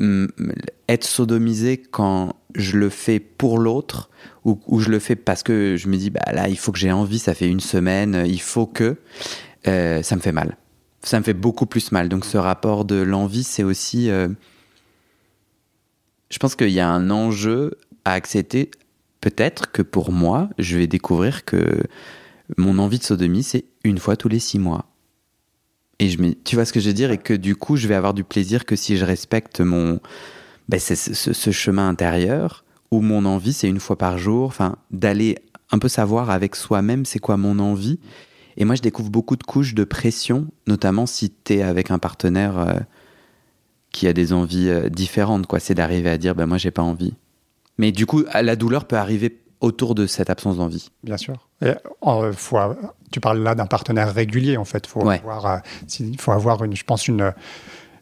être 0.89 1.05
sodomisé 1.05 1.79
quand 1.79 2.37
je 2.55 2.77
le 2.77 2.89
fais 2.89 3.19
pour 3.19 3.59
l'autre 3.59 4.11
ou, 4.45 4.79
je 4.79 4.91
le 4.91 4.99
fais 4.99 5.17
parce 5.17 5.43
que 5.43 5.77
je 5.77 5.89
me 5.89 5.97
dis, 5.97 6.11
bah 6.11 6.33
là, 6.33 6.49
il 6.49 6.59
faut 6.59 6.71
que 6.71 6.79
j'ai 6.79 6.93
envie, 6.93 7.19
ça 7.19 7.35
fait 7.35 7.49
une 7.49 7.61
semaine, 7.61 8.25
il 8.27 8.41
faut 8.41 8.67
que, 8.67 8.97
euh, 9.67 10.03
ça 10.03 10.17
me 10.17 10.21
fait 10.21 10.33
mal. 10.33 10.57
Ça 11.03 11.19
me 11.19 11.25
fait 11.25 11.35
beaucoup 11.35 11.67
plus 11.67 11.93
mal. 11.93 12.09
Donc 12.09 12.25
ce 12.25 12.37
rapport 12.37 12.85
de 12.85 12.97
l'envie, 12.97 13.45
c'est 13.45 13.65
aussi... 13.65 14.11
Euh, 14.11 14.29
je 16.31 16.39
pense 16.39 16.57
qu'il 16.57 16.71
y 16.71 16.81
a 16.81 16.89
un 16.89 17.11
enjeu 17.11 17.79
à 18.05 18.13
accepter. 18.13 18.71
Peut-être 19.21 19.73
que 19.73 19.83
pour 19.83 20.13
moi, 20.13 20.51
je 20.59 20.77
vais 20.77 20.87
découvrir 20.87 21.45
que 21.45 21.83
mon 22.57 22.79
envie 22.79 22.99
de 22.99 23.05
sodomie, 23.05 23.43
c'est 23.43 23.65
une 23.85 23.99
fois 23.99 24.17
tous 24.17 24.29
les 24.29 24.39
six 24.39 24.59
mois. 24.59 24.94
Et 26.05 26.11
je 26.11 26.19
tu 26.45 26.55
vois 26.57 26.67
ce 26.67 26.73
que 26.73 26.81
je 26.81 26.89
veux 26.89 26.95
dire 26.95 27.11
Et 27.11 27.19
que 27.19 27.33
du 27.33 27.57
coup, 27.57 27.77
je 27.77 27.89
vais 27.89 27.95
avoir 27.95 28.13
du 28.13 28.25
plaisir 28.25 28.67
que 28.67 28.77
si 28.77 28.97
je 28.97 29.05
respecte 29.05 29.61
mon, 29.61 30.01
ben, 30.69 30.79
ce, 30.79 30.95
ce, 30.95 31.51
chemin 31.51 31.89
intérieur 31.89 32.65
où 32.91 33.01
mon 33.01 33.25
envie, 33.25 33.55
c'est 33.55 33.69
une 33.69 33.81
fois 33.81 33.97
par 33.97 34.19
jour, 34.19 34.47
enfin, 34.47 34.77
d'aller 34.91 35.39
un 35.71 35.79
peu 35.79 35.89
savoir 35.89 36.31
avec 36.31 36.57
soi-même 36.57 37.07
c'est 37.07 37.19
quoi 37.19 37.37
mon 37.39 37.59
envie. 37.59 37.99
Et 38.57 38.65
moi, 38.65 38.75
je 38.75 38.83
découvre 38.83 39.11
beaucoup 39.11 39.37
de 39.37 39.43
couches 39.43 39.75
de 39.75 39.83
pression, 39.85 40.47
notamment 40.67 41.07
si 41.07 41.33
tu 41.45 41.55
es 41.55 41.63
avec 41.63 41.91
un 41.91 41.99
partenaire 41.99 42.59
euh, 42.59 42.75
qui 43.91 44.07
a 44.07 44.13
des 44.13 44.33
envies 44.35 44.69
euh, 44.69 44.91
différentes, 44.91 45.47
quoi. 45.47 45.59
C'est 45.59 45.75
d'arriver 45.75 46.11
à 46.11 46.19
dire, 46.19 46.35
ben 46.35 46.47
moi, 46.47 46.59
j'ai 46.59 46.71
pas 46.71 46.83
envie. 46.83 47.15
Mais 47.79 47.93
du 47.93 48.05
coup, 48.05 48.23
la 48.33 48.57
douleur 48.57 48.85
peut 48.85 48.97
arriver 48.97 49.41
autour 49.65 49.95
de 49.95 50.07
cette 50.07 50.31
absence 50.31 50.57
d'envie. 50.59 50.91
Bien 51.03 51.17
sûr. 51.17 51.49
Et, 51.63 51.73
euh, 52.07 52.33
faut, 52.33 52.59
tu 53.11 53.21
parles 53.21 53.43
là 53.43 53.55
d'un 53.55 53.67
partenaire 53.67 54.13
régulier, 54.13 54.57
en 54.57 54.65
fait. 54.65 54.87
Il 54.87 56.21
faut 56.21 56.33
avoir, 56.33 56.65
une, 56.65 56.77
je 56.77 56.85
pense, 56.85 57.09
une 57.09 57.33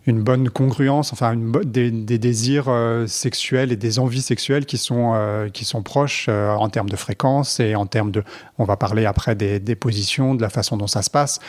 une 0.07 0.23
bonne 0.23 0.51
congruence, 0.51 1.13
enfin 1.13 1.33
une 1.33 1.53
des, 1.65 2.19
désirs 2.19 2.65
euh, 2.69 3.07
sexuels 3.07 3.73
et 3.73 3.77
des 3.77 3.99
envies 3.99 4.23
sexuelles 4.23 4.67
qui 4.67 4.79
sont, 4.79 5.13
euh, 5.15 5.49
qui 5.49 5.65
sont 5.65 5.83
proches 5.83 6.27
euh, 6.29 6.51
en 6.51 6.69
termes 6.69 6.91
de 6.91 6.97
fréquence 6.97 7.61
et 7.61 7.75
en 7.75 7.87
termes 7.87 8.11
de, 8.11 8.25
on 8.59 8.65
va 8.65 8.77
parler 8.77 9.07
après 9.07 9.35
des, 9.35 9.61
des 9.61 9.77
positions, 9.77 10.35
de 10.35 10.43
la 10.43 10.51
façon 10.51 10.77
dont 10.77 10.89
ça 10.89 11.03
se 11.03 11.11
passe 11.11 11.41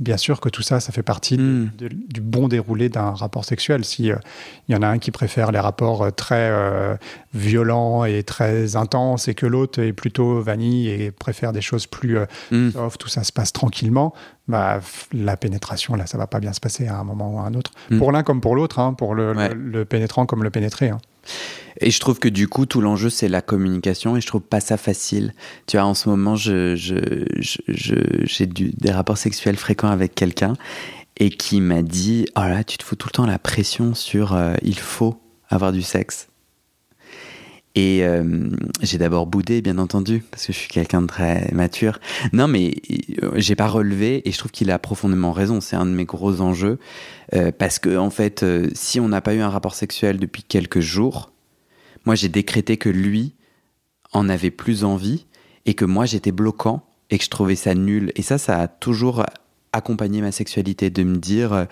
bien 0.00 0.16
sûr 0.16 0.40
que 0.40 0.48
tout 0.48 0.62
ça, 0.62 0.80
ça 0.80 0.92
fait 0.92 1.02
partie 1.02 1.38
hmm. 1.38 1.70
du 2.08 2.20
bon 2.20 2.48
déroulé 2.48 2.88
d'un 2.88 3.10
rapport 3.10 3.44
sexuel. 3.44 3.84
Si 3.84 4.06
il 4.68 4.72
y 4.72 4.74
en 4.74 4.82
a 4.82 4.88
un 4.88 4.98
qui 4.98 5.10
préfère 5.10 5.52
les 5.52 5.60
rapports 5.60 6.12
très 6.14 6.50
violents 7.34 8.04
et 8.04 8.22
très 8.22 8.76
intenses 8.76 9.28
et 9.28 9.34
que 9.34 9.46
l'autre 9.46 9.80
est 9.80 9.92
plutôt 9.92 10.40
vanille 10.40 10.88
et 10.88 11.10
préfère 11.10 11.52
des 11.52 11.60
choses 11.60 11.86
plus 11.86 12.18
hmm. 12.50 12.70
soft, 12.70 13.00
tout 13.00 13.08
ça 13.08 13.24
se 13.24 13.32
passe 13.32 13.52
tranquillement, 13.52 14.14
bah, 14.48 14.80
la 15.12 15.36
pénétration, 15.36 15.94
là, 15.94 16.06
ça 16.06 16.18
va 16.18 16.26
pas 16.26 16.40
bien 16.40 16.52
se 16.52 16.60
passer 16.60 16.88
à 16.88 16.98
un 16.98 17.04
moment 17.04 17.34
ou 17.34 17.38
à 17.38 17.42
un 17.42 17.54
autre. 17.54 17.70
Hmm. 17.90 17.98
Pour 17.98 18.12
l'un 18.12 18.22
comme 18.22 18.40
pour 18.40 18.56
l'autre, 18.56 18.78
hein, 18.78 18.94
pour 18.94 19.14
le, 19.14 19.84
pénétrant 19.84 20.26
comme 20.26 20.42
le 20.42 20.50
pénétré. 20.50 20.88
Hein. 20.88 20.98
Et 21.80 21.90
je 21.90 22.00
trouve 22.00 22.18
que 22.18 22.28
du 22.28 22.48
coup, 22.48 22.66
tout 22.66 22.80
l'enjeu, 22.80 23.10
c'est 23.10 23.28
la 23.28 23.42
communication 23.42 24.16
et 24.16 24.20
je 24.20 24.26
trouve 24.26 24.42
pas 24.42 24.60
ça 24.60 24.76
facile. 24.76 25.32
Tu 25.66 25.76
vois, 25.76 25.86
en 25.86 25.94
ce 25.94 26.08
moment, 26.08 26.36
j'ai 26.36 26.76
des 28.46 28.90
rapports 28.90 29.18
sexuels 29.18 29.56
fréquents 29.56 29.88
avec 29.88 30.14
quelqu'un 30.14 30.54
et 31.16 31.30
qui 31.30 31.60
m'a 31.60 31.82
dit 31.82 32.26
Oh 32.36 32.40
là, 32.40 32.64
tu 32.64 32.78
te 32.78 32.84
fous 32.84 32.96
tout 32.96 33.08
le 33.08 33.12
temps 33.12 33.26
la 33.26 33.38
pression 33.38 33.94
sur 33.94 34.34
euh, 34.34 34.54
il 34.62 34.78
faut 34.78 35.20
avoir 35.48 35.72
du 35.72 35.82
sexe. 35.82 36.29
Et 37.76 38.04
euh, 38.04 38.50
j'ai 38.82 38.98
d'abord 38.98 39.26
boudé, 39.26 39.62
bien 39.62 39.78
entendu, 39.78 40.24
parce 40.30 40.46
que 40.46 40.52
je 40.52 40.58
suis 40.58 40.68
quelqu'un 40.68 41.02
de 41.02 41.06
très 41.06 41.50
mature. 41.52 42.00
Non, 42.32 42.48
mais 42.48 42.74
euh, 43.22 43.32
j'ai 43.36 43.54
pas 43.54 43.68
relevé, 43.68 44.28
et 44.28 44.32
je 44.32 44.38
trouve 44.38 44.50
qu'il 44.50 44.70
a 44.72 44.78
profondément 44.78 45.32
raison. 45.32 45.60
C'est 45.60 45.76
un 45.76 45.86
de 45.86 45.92
mes 45.92 46.04
gros 46.04 46.40
enjeux, 46.40 46.78
euh, 47.34 47.52
parce 47.56 47.78
que 47.78 47.96
en 47.96 48.10
fait, 48.10 48.44
si 48.74 48.98
on 48.98 49.08
n'a 49.08 49.20
pas 49.20 49.34
eu 49.34 49.40
un 49.40 49.48
rapport 49.50 49.74
sexuel 49.74 50.18
depuis 50.18 50.42
quelques 50.42 50.80
jours, 50.80 51.30
moi 52.06 52.16
j'ai 52.16 52.28
décrété 52.28 52.76
que 52.76 52.88
lui 52.88 53.34
en 54.12 54.28
avait 54.28 54.50
plus 54.50 54.82
envie, 54.82 55.26
et 55.64 55.74
que 55.74 55.84
moi 55.84 56.06
j'étais 56.06 56.32
bloquant, 56.32 56.84
et 57.10 57.18
que 57.18 57.24
je 57.24 57.30
trouvais 57.30 57.56
ça 57.56 57.74
nul. 57.76 58.10
Et 58.16 58.22
ça, 58.22 58.38
ça 58.38 58.58
a 58.58 58.66
toujours 58.66 59.24
accompagné 59.72 60.20
ma 60.22 60.32
sexualité, 60.32 60.90
de 60.90 61.04
me 61.04 61.18
dire 61.18 61.68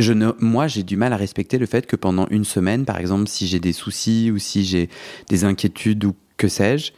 je 0.00 0.12
ne, 0.12 0.32
moi, 0.40 0.66
j'ai 0.66 0.82
du 0.82 0.96
mal 0.96 1.12
à 1.12 1.16
respecter 1.16 1.58
le 1.58 1.66
fait 1.66 1.86
que 1.86 1.96
pendant 1.96 2.26
une 2.28 2.44
semaine, 2.44 2.84
par 2.84 2.98
exemple, 2.98 3.28
si 3.28 3.46
j'ai 3.46 3.60
des 3.60 3.72
soucis 3.72 4.30
ou 4.30 4.38
si 4.38 4.64
j'ai 4.64 4.88
des 5.28 5.44
inquiétudes 5.44 6.04
ou 6.04 6.14
que 6.36 6.48
sais-je, 6.48 6.92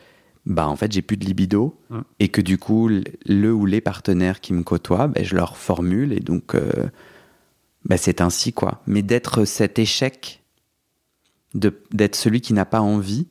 bah 0.47 0.67
en 0.67 0.77
fait 0.77 0.91
j'ai 0.91 1.03
plus 1.03 1.17
de 1.17 1.25
libido 1.25 1.79
et 2.19 2.29
que 2.29 2.41
du 2.41 2.59
coup 2.59 2.89
le 2.89 3.53
ou 3.53 3.67
les 3.67 3.81
partenaires 3.81 4.41
qui 4.41 4.53
me 4.53 4.63
côtoient, 4.63 5.07
bah, 5.07 5.23
je 5.23 5.37
leur 5.37 5.57
formule 5.57 6.13
et 6.13 6.21
donc 6.21 6.55
euh, 6.55 6.71
bah, 7.85 7.97
c'est 7.97 8.21
ainsi 8.21 8.53
quoi. 8.53 8.83
Mais 8.87 9.03
d'être 9.03 9.45
cet 9.45 9.79
échec, 9.79 10.43
d'être 11.55 12.17
celui 12.17 12.41
qui 12.41 12.55
n'a 12.55 12.65
pas 12.65 12.81
envie, 12.81 13.29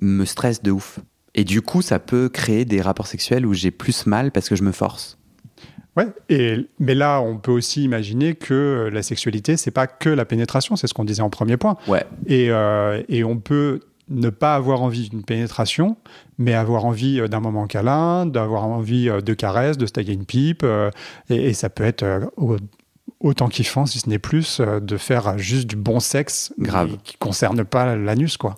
me 0.00 0.24
stresse 0.24 0.62
de 0.62 0.70
ouf. 0.70 1.00
Et 1.34 1.44
du 1.44 1.60
coup 1.60 1.82
ça 1.82 1.98
peut 1.98 2.28
créer 2.28 2.64
des 2.64 2.80
rapports 2.80 3.08
sexuels 3.08 3.44
où 3.44 3.52
j'ai 3.52 3.70
plus 3.70 4.06
mal 4.06 4.32
parce 4.32 4.48
que 4.48 4.56
je 4.56 4.62
me 4.62 4.72
force. 4.72 5.18
Ouais, 5.96 6.08
et, 6.28 6.68
mais 6.80 6.94
là, 6.94 7.20
on 7.20 7.38
peut 7.38 7.52
aussi 7.52 7.84
imaginer 7.84 8.34
que 8.34 8.90
la 8.92 9.02
sexualité, 9.02 9.56
c'est 9.56 9.70
pas 9.70 9.86
que 9.86 10.08
la 10.08 10.24
pénétration, 10.24 10.76
c'est 10.76 10.86
ce 10.86 10.94
qu'on 10.94 11.04
disait 11.04 11.22
en 11.22 11.30
premier 11.30 11.56
point. 11.56 11.76
Ouais. 11.86 12.04
Et, 12.26 12.50
euh, 12.50 13.02
et 13.08 13.22
on 13.22 13.38
peut 13.38 13.80
ne 14.08 14.28
pas 14.28 14.54
avoir 14.54 14.82
envie 14.82 15.08
d'une 15.08 15.22
pénétration, 15.22 15.96
mais 16.36 16.52
avoir 16.52 16.84
envie 16.84 17.20
euh, 17.20 17.28
d'un 17.28 17.40
moment 17.40 17.66
câlin, 17.66 18.26
d'avoir 18.26 18.64
envie 18.64 19.08
euh, 19.08 19.20
de 19.20 19.34
caresses, 19.34 19.78
de 19.78 19.86
se 19.86 19.92
tailler 19.92 20.12
une 20.12 20.26
pipe, 20.26 20.66
et, 21.30 21.52
ça 21.54 21.68
peut 21.68 21.84
être 21.84 22.04
autant 23.20 23.48
kiffant, 23.48 23.86
si 23.86 24.00
ce 24.00 24.08
n'est 24.08 24.18
plus, 24.18 24.60
de 24.60 24.96
faire 24.96 25.38
juste 25.38 25.68
du 25.68 25.76
bon 25.76 26.00
sexe, 26.00 26.52
Grave. 26.58 26.96
qui 27.04 27.16
concerne 27.16 27.64
pas 27.64 27.94
l'anus, 27.94 28.36
quoi. 28.36 28.56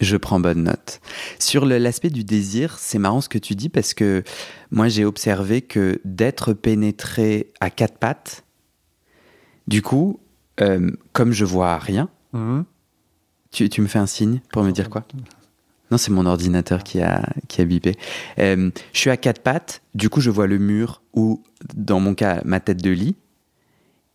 Je 0.00 0.16
prends 0.16 0.38
bonne 0.38 0.64
note. 0.64 1.00
Sur 1.38 1.66
l'aspect 1.66 2.10
du 2.10 2.22
désir, 2.22 2.78
c'est 2.78 2.98
marrant 2.98 3.20
ce 3.20 3.28
que 3.28 3.38
tu 3.38 3.54
dis 3.54 3.68
parce 3.68 3.94
que 3.94 4.22
moi 4.70 4.88
j'ai 4.88 5.04
observé 5.04 5.60
que 5.60 6.00
d'être 6.04 6.52
pénétré 6.52 7.52
à 7.60 7.70
quatre 7.70 7.98
pattes, 7.98 8.44
du 9.66 9.82
coup, 9.82 10.20
euh, 10.60 10.90
comme 11.12 11.32
je 11.32 11.44
vois 11.44 11.78
rien, 11.78 12.08
mhm. 12.32 12.64
tu, 13.50 13.80
me 13.80 13.86
fais 13.86 13.98
un 13.98 14.06
signe 14.06 14.40
pour 14.52 14.62
me 14.62 14.70
dire 14.70 14.88
quoi? 14.88 15.04
Non, 15.90 15.98
c'est 15.98 16.10
mon 16.10 16.26
ordinateur 16.26 16.84
qui 16.84 17.00
a, 17.00 17.22
qui 17.48 17.60
a 17.60 17.64
bipé. 17.64 17.96
Euh, 18.38 18.70
je 18.92 18.98
suis 18.98 19.10
à 19.10 19.16
quatre 19.16 19.42
pattes, 19.42 19.82
du 19.94 20.10
coup 20.10 20.20
je 20.20 20.30
vois 20.30 20.46
le 20.46 20.58
mur 20.58 21.02
ou, 21.12 21.42
dans 21.74 21.98
mon 21.98 22.14
cas, 22.14 22.40
ma 22.44 22.60
tête 22.60 22.82
de 22.82 22.90
lit. 22.90 23.16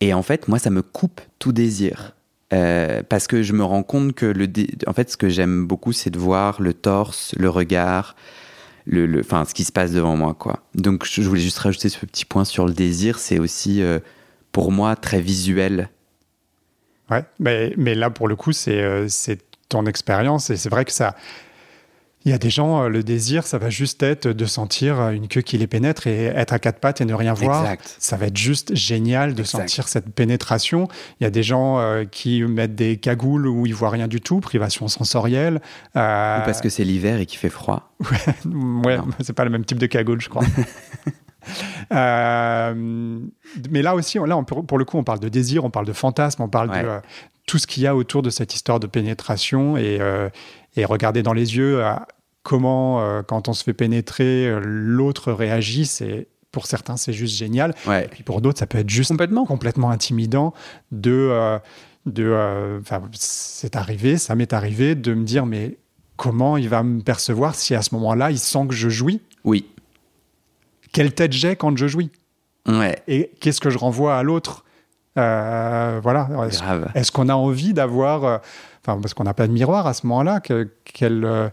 Et 0.00 0.12
en 0.12 0.22
fait, 0.22 0.48
moi, 0.48 0.58
ça 0.58 0.70
me 0.70 0.82
coupe 0.82 1.20
tout 1.38 1.52
désir. 1.52 2.14
Euh, 2.54 3.02
parce 3.08 3.26
que 3.26 3.42
je 3.42 3.52
me 3.52 3.64
rends 3.64 3.82
compte 3.82 4.14
que 4.14 4.26
le 4.26 4.46
en 4.86 4.92
fait 4.92 5.10
ce 5.10 5.16
que 5.16 5.28
j'aime 5.28 5.66
beaucoup 5.66 5.92
c'est 5.92 6.10
de 6.10 6.18
voir 6.18 6.62
le 6.62 6.72
torse, 6.72 7.34
le 7.36 7.48
regard, 7.48 8.14
le, 8.86 9.20
enfin 9.20 9.44
ce 9.44 9.54
qui 9.54 9.64
se 9.64 9.72
passe 9.72 9.90
devant 9.90 10.16
moi 10.16 10.34
quoi. 10.34 10.62
Donc 10.74 11.04
je 11.04 11.22
voulais 11.22 11.40
juste 11.40 11.58
rajouter 11.58 11.88
ce 11.88 11.98
petit 12.06 12.24
point 12.24 12.44
sur 12.44 12.66
le 12.66 12.72
désir, 12.72 13.18
c'est 13.18 13.40
aussi 13.40 13.82
euh, 13.82 13.98
pour 14.52 14.70
moi 14.70 14.94
très 14.94 15.20
visuel. 15.20 15.88
Ouais, 17.10 17.24
mais, 17.40 17.72
mais 17.76 17.94
là 17.94 18.10
pour 18.10 18.28
le 18.28 18.36
coup 18.36 18.52
c'est 18.52 18.80
euh, 18.80 19.08
c'est 19.08 19.40
ton 19.68 19.86
expérience 19.86 20.50
et 20.50 20.56
c'est 20.56 20.68
vrai 20.70 20.84
que 20.84 20.92
ça 20.92 21.16
il 22.24 22.30
y 22.30 22.32
a 22.34 22.38
des 22.38 22.48
gens, 22.48 22.84
euh, 22.84 22.88
le 22.88 23.02
désir, 23.02 23.46
ça 23.46 23.58
va 23.58 23.68
juste 23.68 24.02
être 24.02 24.28
de 24.28 24.46
sentir 24.46 24.98
euh, 24.98 25.10
une 25.10 25.28
queue 25.28 25.42
qui 25.42 25.58
les 25.58 25.66
pénètre 25.66 26.06
et 26.06 26.24
être 26.24 26.54
à 26.54 26.58
quatre 26.58 26.80
pattes 26.80 27.02
et 27.02 27.04
ne 27.04 27.12
rien 27.12 27.34
voir. 27.34 27.66
Ça 27.98 28.16
va 28.16 28.26
être 28.26 28.36
juste 28.36 28.74
génial 28.74 29.34
de 29.34 29.42
sentir 29.42 29.88
cette 29.88 30.08
pénétration. 30.08 30.88
Il 31.20 31.24
y 31.24 31.26
a 31.26 31.30
des 31.30 31.42
gens 31.42 31.78
euh, 31.78 32.04
qui 32.04 32.42
mettent 32.42 32.74
des 32.74 32.96
cagoules 32.96 33.46
où 33.46 33.66
ils 33.66 33.74
voient 33.74 33.90
rien 33.90 34.08
du 34.08 34.22
tout, 34.22 34.40
privation 34.40 34.88
sensorielle. 34.88 35.56
Ou 35.94 35.98
parce 35.98 36.62
que 36.62 36.70
c'est 36.70 36.84
l'hiver 36.84 37.20
et 37.20 37.26
qu'il 37.26 37.38
fait 37.38 37.50
froid. 37.50 37.94
ouais, 38.84 38.98
c'est 39.20 39.34
pas 39.34 39.44
le 39.44 39.50
même 39.50 39.66
type 39.66 39.78
de 39.78 39.86
cagoule, 39.86 40.22
je 40.22 40.30
crois. 40.30 40.44
mais 41.90 43.82
là 43.82 43.94
aussi, 43.94 44.18
là, 44.18 44.42
pour 44.42 44.78
le 44.78 44.84
coup, 44.86 44.96
on 44.96 45.04
parle 45.04 45.20
de 45.20 45.28
désir, 45.28 45.62
on 45.64 45.70
parle 45.70 45.86
de 45.86 45.92
fantasme, 45.92 46.40
on 46.40 46.48
parle 46.48 46.70
de 46.70 46.88
tout 47.46 47.58
ce 47.58 47.66
qu'il 47.66 47.82
y 47.82 47.86
a 47.86 47.94
autour 47.94 48.22
de 48.22 48.30
cette 48.30 48.54
histoire 48.54 48.80
de 48.80 48.86
pénétration 48.86 49.76
et, 49.76 50.00
et 50.76 50.84
regarder 50.84 51.22
dans 51.22 51.32
les 51.32 51.56
yeux 51.56 51.82
comment, 52.44 53.00
euh, 53.00 53.22
quand 53.22 53.48
on 53.48 53.52
se 53.52 53.64
fait 53.64 53.72
pénétrer, 53.72 54.46
euh, 54.46 54.60
l'autre 54.62 55.32
réagit. 55.32 55.86
C'est 55.86 56.28
pour 56.52 56.66
certains, 56.68 56.96
c'est 56.96 57.12
juste 57.12 57.36
génial. 57.36 57.74
Et 57.90 58.06
puis 58.08 58.22
pour 58.22 58.40
d'autres, 58.40 58.60
ça 58.60 58.68
peut 58.68 58.78
être 58.78 58.90
juste 58.90 59.10
complètement, 59.10 59.44
complètement 59.44 59.90
intimidant 59.90 60.54
de. 60.92 61.10
Euh, 61.32 61.58
de 62.06 62.80
c'est 63.12 63.76
arrivé, 63.76 64.18
ça 64.18 64.34
m'est 64.34 64.52
arrivé 64.52 64.94
de 64.94 65.14
me 65.14 65.24
dire, 65.24 65.46
mais 65.46 65.78
comment 66.16 66.58
il 66.58 66.68
va 66.68 66.82
me 66.82 67.00
percevoir 67.00 67.54
si 67.54 67.74
à 67.74 67.80
ce 67.80 67.94
moment-là, 67.94 68.30
il 68.30 68.38
sent 68.38 68.66
que 68.68 68.74
je 68.74 68.90
jouis? 68.90 69.22
Oui. 69.42 69.66
Quelle 70.92 71.14
tête 71.14 71.32
j'ai 71.32 71.56
quand 71.56 71.76
je 71.76 71.88
jouis? 71.88 72.10
Ouais. 72.68 73.02
Et 73.08 73.30
qu'est-ce 73.40 73.60
que 73.60 73.70
je 73.70 73.78
renvoie 73.78 74.18
à 74.18 74.22
l'autre? 74.22 74.64
Euh, 75.18 76.00
Voilà. 76.02 76.28
Est-ce 76.94 77.12
qu'on 77.12 77.28
a 77.28 77.34
envie 77.34 77.72
d'avoir. 77.74 78.24
euh, 78.24 78.38
Enfin, 78.86 79.00
parce 79.00 79.14
qu'on 79.14 79.24
n'a 79.24 79.32
pas 79.34 79.46
de 79.46 79.52
miroir 79.52 79.86
à 79.86 79.94
ce 79.94 80.06
moment-là. 80.06 80.40
Que, 80.40 80.68
quel, 80.84 81.24
euh, 81.24 81.48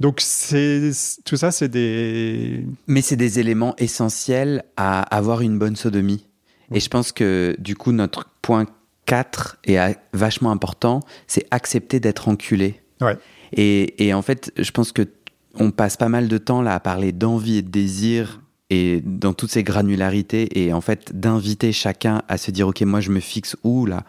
donc, 0.00 0.20
c'est, 0.20 0.90
tout 1.24 1.36
ça, 1.36 1.50
c'est 1.50 1.68
des. 1.68 2.64
Mais 2.86 3.02
c'est 3.02 3.16
des 3.16 3.40
éléments 3.40 3.74
essentiels 3.78 4.62
à 4.76 5.02
avoir 5.02 5.40
une 5.40 5.58
bonne 5.58 5.74
sodomie. 5.76 6.26
Et 6.72 6.80
je 6.80 6.88
pense 6.88 7.10
que 7.12 7.56
du 7.58 7.74
coup, 7.76 7.92
notre 7.92 8.26
point 8.40 8.66
4 9.06 9.58
est 9.64 9.76
à- 9.78 9.94
vachement 10.12 10.50
important, 10.50 11.00
c'est 11.26 11.46
accepter 11.50 12.00
d'être 12.00 12.28
enculé. 12.28 12.80
Ouais. 13.00 13.16
Et, 13.52 14.06
et 14.06 14.14
en 14.14 14.22
fait, 14.22 14.52
je 14.56 14.70
pense 14.70 14.92
que 14.92 15.02
on 15.56 15.70
passe 15.70 15.96
pas 15.96 16.08
mal 16.08 16.26
de 16.28 16.38
temps 16.38 16.62
là 16.62 16.74
à 16.74 16.80
parler 16.80 17.12
d'envie 17.12 17.58
et 17.58 17.62
de 17.62 17.68
désir 17.70 18.40
et 18.74 19.00
dans 19.04 19.32
toutes 19.34 19.50
ces 19.50 19.62
granularités 19.62 20.60
et 20.60 20.72
en 20.72 20.80
fait 20.80 21.18
d'inviter 21.18 21.72
chacun 21.72 22.22
à 22.28 22.36
se 22.38 22.50
dire 22.50 22.66
ok 22.68 22.80
moi 22.82 23.00
je 23.00 23.10
me 23.10 23.20
fixe 23.20 23.56
où 23.64 23.86
là? 23.86 24.04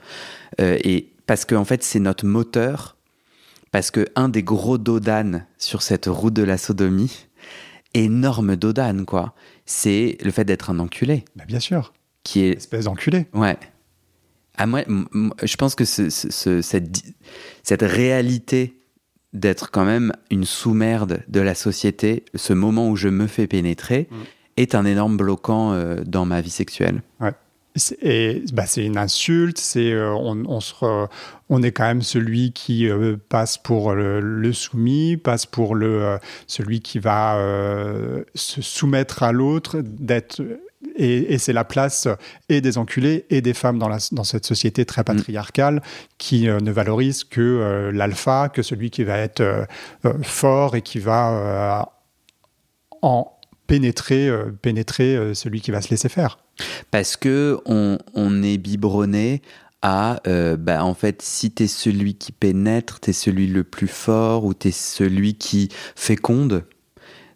Euh, 0.61 0.77
et 0.83 1.11
parce 1.27 1.45
que 1.45 1.55
en 1.55 1.65
fait 1.65 1.83
c'est 1.83 1.99
notre 1.99 2.25
moteur 2.25 2.95
parce 3.71 3.91
que 3.91 4.07
un 4.15 4.29
des 4.29 4.43
gros 4.43 4.77
dodanes 4.77 5.45
sur 5.57 5.81
cette 5.81 6.05
route 6.07 6.33
de 6.33 6.43
la 6.43 6.57
sodomie 6.57 7.27
énorme 7.93 8.55
dodane 8.55 9.05
quoi 9.05 9.33
c'est 9.65 10.17
le 10.23 10.31
fait 10.31 10.45
d'être 10.45 10.69
un 10.69 10.79
enculé 10.79 11.25
Bah, 11.35 11.45
bien 11.47 11.59
sûr. 11.59 11.93
qui 12.23 12.41
est 12.41 12.57
Espèce 12.57 12.85
d'enculé. 12.85 13.25
Ouais. 13.33 13.57
Ah, 14.57 14.67
moi, 14.67 14.83
je 15.43 15.55
pense 15.57 15.75
que 15.75 15.83
ce- 15.85 16.09
ce- 16.09 16.29
ce- 16.31 16.61
cette, 16.61 17.03
cette 17.63 17.81
réalité 17.81 18.79
d'être 19.33 19.69
quand 19.71 19.83
même 19.85 20.13
une 20.31 20.45
sous-merde 20.45 21.23
de 21.27 21.41
la 21.41 21.55
société, 21.55 22.23
ce 22.35 22.53
moment 22.53 22.89
où 22.89 22.95
je 22.95 23.09
me 23.09 23.27
fais 23.27 23.47
pénétrer, 23.47 24.07
Mm. 24.09 24.15
Est 24.57 24.75
un 24.75 24.85
énorme 24.85 25.17
bloquant 25.17 25.73
euh, 25.73 25.97
dans 26.05 26.25
ma 26.25 26.41
vie 26.41 26.49
sexuelle. 26.49 27.01
C'est- 27.77 27.97
Et 28.01 28.41
bah, 28.53 28.65
c'est 28.65 28.85
une 28.85 28.97
insulte, 28.97 29.57
c'est 29.57 29.91
euh, 29.91 30.13
on, 30.13 30.45
on, 30.45 30.61
se 30.61 30.73
re- 30.75 31.09
on 31.49 31.61
est 31.61 31.71
quand 31.73 31.83
même 31.83 32.01
celui 32.01 32.53
qui 32.53 32.87
euh, 32.89 33.17
passe 33.27 33.57
pour 33.57 33.93
le, 33.93 34.21
le 34.21 34.53
soumis, 34.53 35.17
passe 35.17 35.45
pour 35.45 35.75
le, 35.75 36.17
celui 36.47 36.79
qui 36.79 36.99
va 36.99 37.37
se 38.33 38.61
soumettre 38.61 39.23
à 39.23 39.33
l'autre, 39.33 39.81
d'être 39.83 40.41
et, 40.95 41.33
et 41.33 41.37
c'est 41.37 41.51
la 41.51 41.65
place 41.65 42.07
et 42.47 42.61
des 42.61 42.77
enculés 42.77 43.25
et 43.29 43.41
des 43.41 43.53
femmes 43.53 43.77
dans, 43.79 43.89
la, 43.89 43.97
dans 44.13 44.23
cette 44.23 44.45
société 44.45 44.85
très 44.85 45.03
patriarcale 45.03 45.81
qui 46.17 46.47
euh, 46.47 46.59
ne 46.61 46.71
valorise 46.71 47.25
que 47.25 47.41
euh, 47.41 47.91
l'alpha, 47.91 48.47
que 48.47 48.61
celui 48.61 48.89
qui 48.89 49.03
va 49.03 49.17
être 49.17 49.41
euh, 49.41 49.65
fort 50.21 50.77
et 50.77 50.81
qui 50.81 50.99
va 50.99 51.91
en 53.01 53.31
pénétrer, 53.67 54.27
euh, 54.29 54.51
pénétrer 54.61 55.15
euh, 55.15 55.33
celui 55.33 55.61
qui 55.61 55.71
va 55.71 55.81
se 55.81 55.89
laisser 55.89 56.09
faire. 56.09 56.39
Parce 56.91 57.17
que 57.17 57.59
on, 57.65 57.97
on 58.13 58.41
est 58.43 58.57
biberonné 58.57 59.41
à, 59.81 60.21
euh, 60.27 60.55
bah, 60.57 60.83
en 60.83 60.93
fait, 60.93 61.21
si 61.21 61.51
t'es 61.51 61.67
celui 61.67 62.15
qui 62.15 62.31
pénètre, 62.31 62.99
t'es 62.99 63.13
celui 63.13 63.47
le 63.47 63.63
plus 63.63 63.87
fort 63.87 64.45
ou 64.45 64.53
t'es 64.53 64.71
celui 64.71 65.35
qui 65.35 65.69
féconde, 65.95 66.65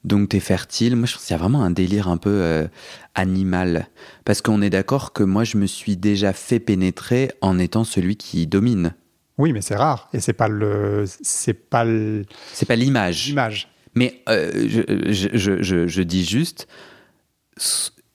donc 0.03 0.29
t'es 0.29 0.39
fertile. 0.39 0.95
Moi, 0.95 1.05
je 1.05 1.13
pense 1.13 1.25
qu'il 1.25 1.33
y 1.33 1.35
a 1.35 1.39
vraiment 1.39 1.63
un 1.63 1.71
délire 1.71 2.07
un 2.07 2.17
peu 2.17 2.67
animal. 3.15 3.87
Parce 4.25 4.41
qu'on 4.41 4.61
est 4.61 4.69
d'accord 4.69 5.13
que 5.13 5.23
moi, 5.23 5.43
je 5.43 5.57
me 5.57 5.65
suis 5.67 5.97
déjà 5.97 6.33
fait 6.33 6.59
pénétrer 6.59 7.31
en 7.41 7.59
étant 7.59 7.83
celui 7.83 8.15
qui 8.15 8.47
domine. 8.47 8.93
Oui, 9.37 9.53
mais 9.53 9.61
c'est 9.61 9.75
rare 9.75 10.09
et 10.13 10.19
c'est 10.19 10.33
pas 10.33 10.47
le, 10.49 11.05
c'est 11.21 11.53
pas 11.53 11.85
le- 11.85 12.25
C'est 12.53 12.65
pas 12.65 12.75
l'image. 12.75 13.27
l'image. 13.27 13.69
Mais 13.95 14.21
euh, 14.29 14.67
je, 14.67 14.81
je- 15.11 15.61
je- 15.61 15.87
je- 15.87 16.01
dis 16.01 16.23
juste, 16.25 16.67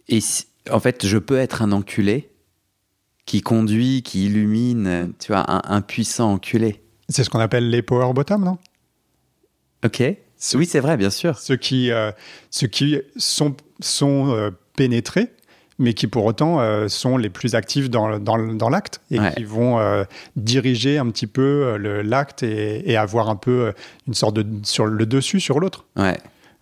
et 0.09 0.21
si- 0.21 0.47
en 0.71 0.81
fait, 0.81 1.07
je 1.07 1.19
peux 1.19 1.37
être 1.39 1.63
un 1.63 1.73
enculé 1.73 2.31
qui 3.27 3.41
conduit, 3.41 4.03
qui 4.03 4.27
illumine, 4.27 5.13
tu 5.19 5.33
vois, 5.33 5.51
un, 5.51 5.63
un 5.77 5.81
puissant 5.81 6.33
enculé. 6.33 6.83
C'est 7.09 7.25
ce 7.25 7.31
qu'on 7.31 7.41
appelle 7.41 7.69
les 7.71 7.83
power 7.83 8.13
bottom, 8.15 8.45
non? 8.45 8.59
Ok 9.85 10.03
Oui, 10.55 10.67
c'est 10.67 10.81
vrai, 10.81 10.97
bien 10.97 11.11
sûr. 11.11 11.39
Ceux 11.39 11.57
qui, 11.57 11.91
euh, 11.91 12.13
ceux 12.51 12.67
qui 12.67 12.99
sont, 13.17 13.57
sont 13.81 14.31
euh, 14.35 14.51
pénétrés, 14.77 15.29
mais 15.79 15.93
qui 15.95 16.07
pour 16.07 16.25
autant 16.25 16.61
euh, 16.61 16.89
sont 16.89 17.17
les 17.17 17.31
plus 17.31 17.55
actifs 17.55 17.91
dans, 17.91 18.19
dans, 18.19 18.39
dans 18.39 18.69
l'acte 18.71 19.01
et 19.11 19.19
Ouais. 19.19 19.33
qui 19.35 19.45
vont 19.45 19.79
euh, 19.81 20.05
diriger 20.37 20.99
un 20.99 21.09
petit 21.11 21.27
peu 21.27 21.43
euh, 21.43 21.79
le- 21.79 22.03
l'acte 22.03 22.43
et, 22.43 22.89
et 22.91 22.97
avoir 22.97 23.29
un 23.29 23.37
peu 23.37 23.51
euh, 23.67 23.73
une 24.07 24.15
sorte 24.15 24.35
de 24.37 24.47
sur 24.65 24.87
le 24.87 25.07
dessus 25.07 25.41
sur 25.41 25.59
l'autre. 25.61 25.87
Ouais. 25.97 26.17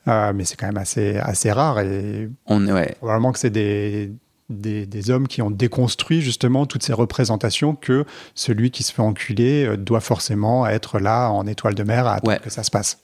Mais 0.07 0.44
c'est 0.44 0.57
quand 0.57 0.66
même 0.66 0.79
assez, 0.79 1.16
assez 1.18 1.53
rare 1.53 1.79
et 1.81 2.29
On, 2.46 2.66
ouais. 2.66 2.94
probablement 2.98 3.31
que 3.31 3.38
c'est 3.38 3.51
des, 3.51 4.11
des, 4.51 4.85
des 4.85 5.11
hommes 5.11 5.29
qui 5.29 5.42
ont 5.42 5.51
déconstruit 5.53 6.20
justement 6.22 6.66
toutes 6.66 6.83
ces 6.83 6.92
représentations 6.92 7.77
que 7.77 8.05
celui 8.35 8.72
qui 8.72 8.83
se 8.83 8.92
fait 8.92 9.03
enculer 9.03 9.77
doit 9.77 10.01
forcément 10.01 10.66
être 10.66 10.98
là 10.98 11.29
en 11.31 11.46
étoile 11.46 11.77
de 11.77 11.85
mer 11.85 12.07
à 12.09 12.14
attendre 12.14 12.40
que 12.40 12.51
ça 12.51 12.64
se 12.64 12.70
passe. 12.72 12.98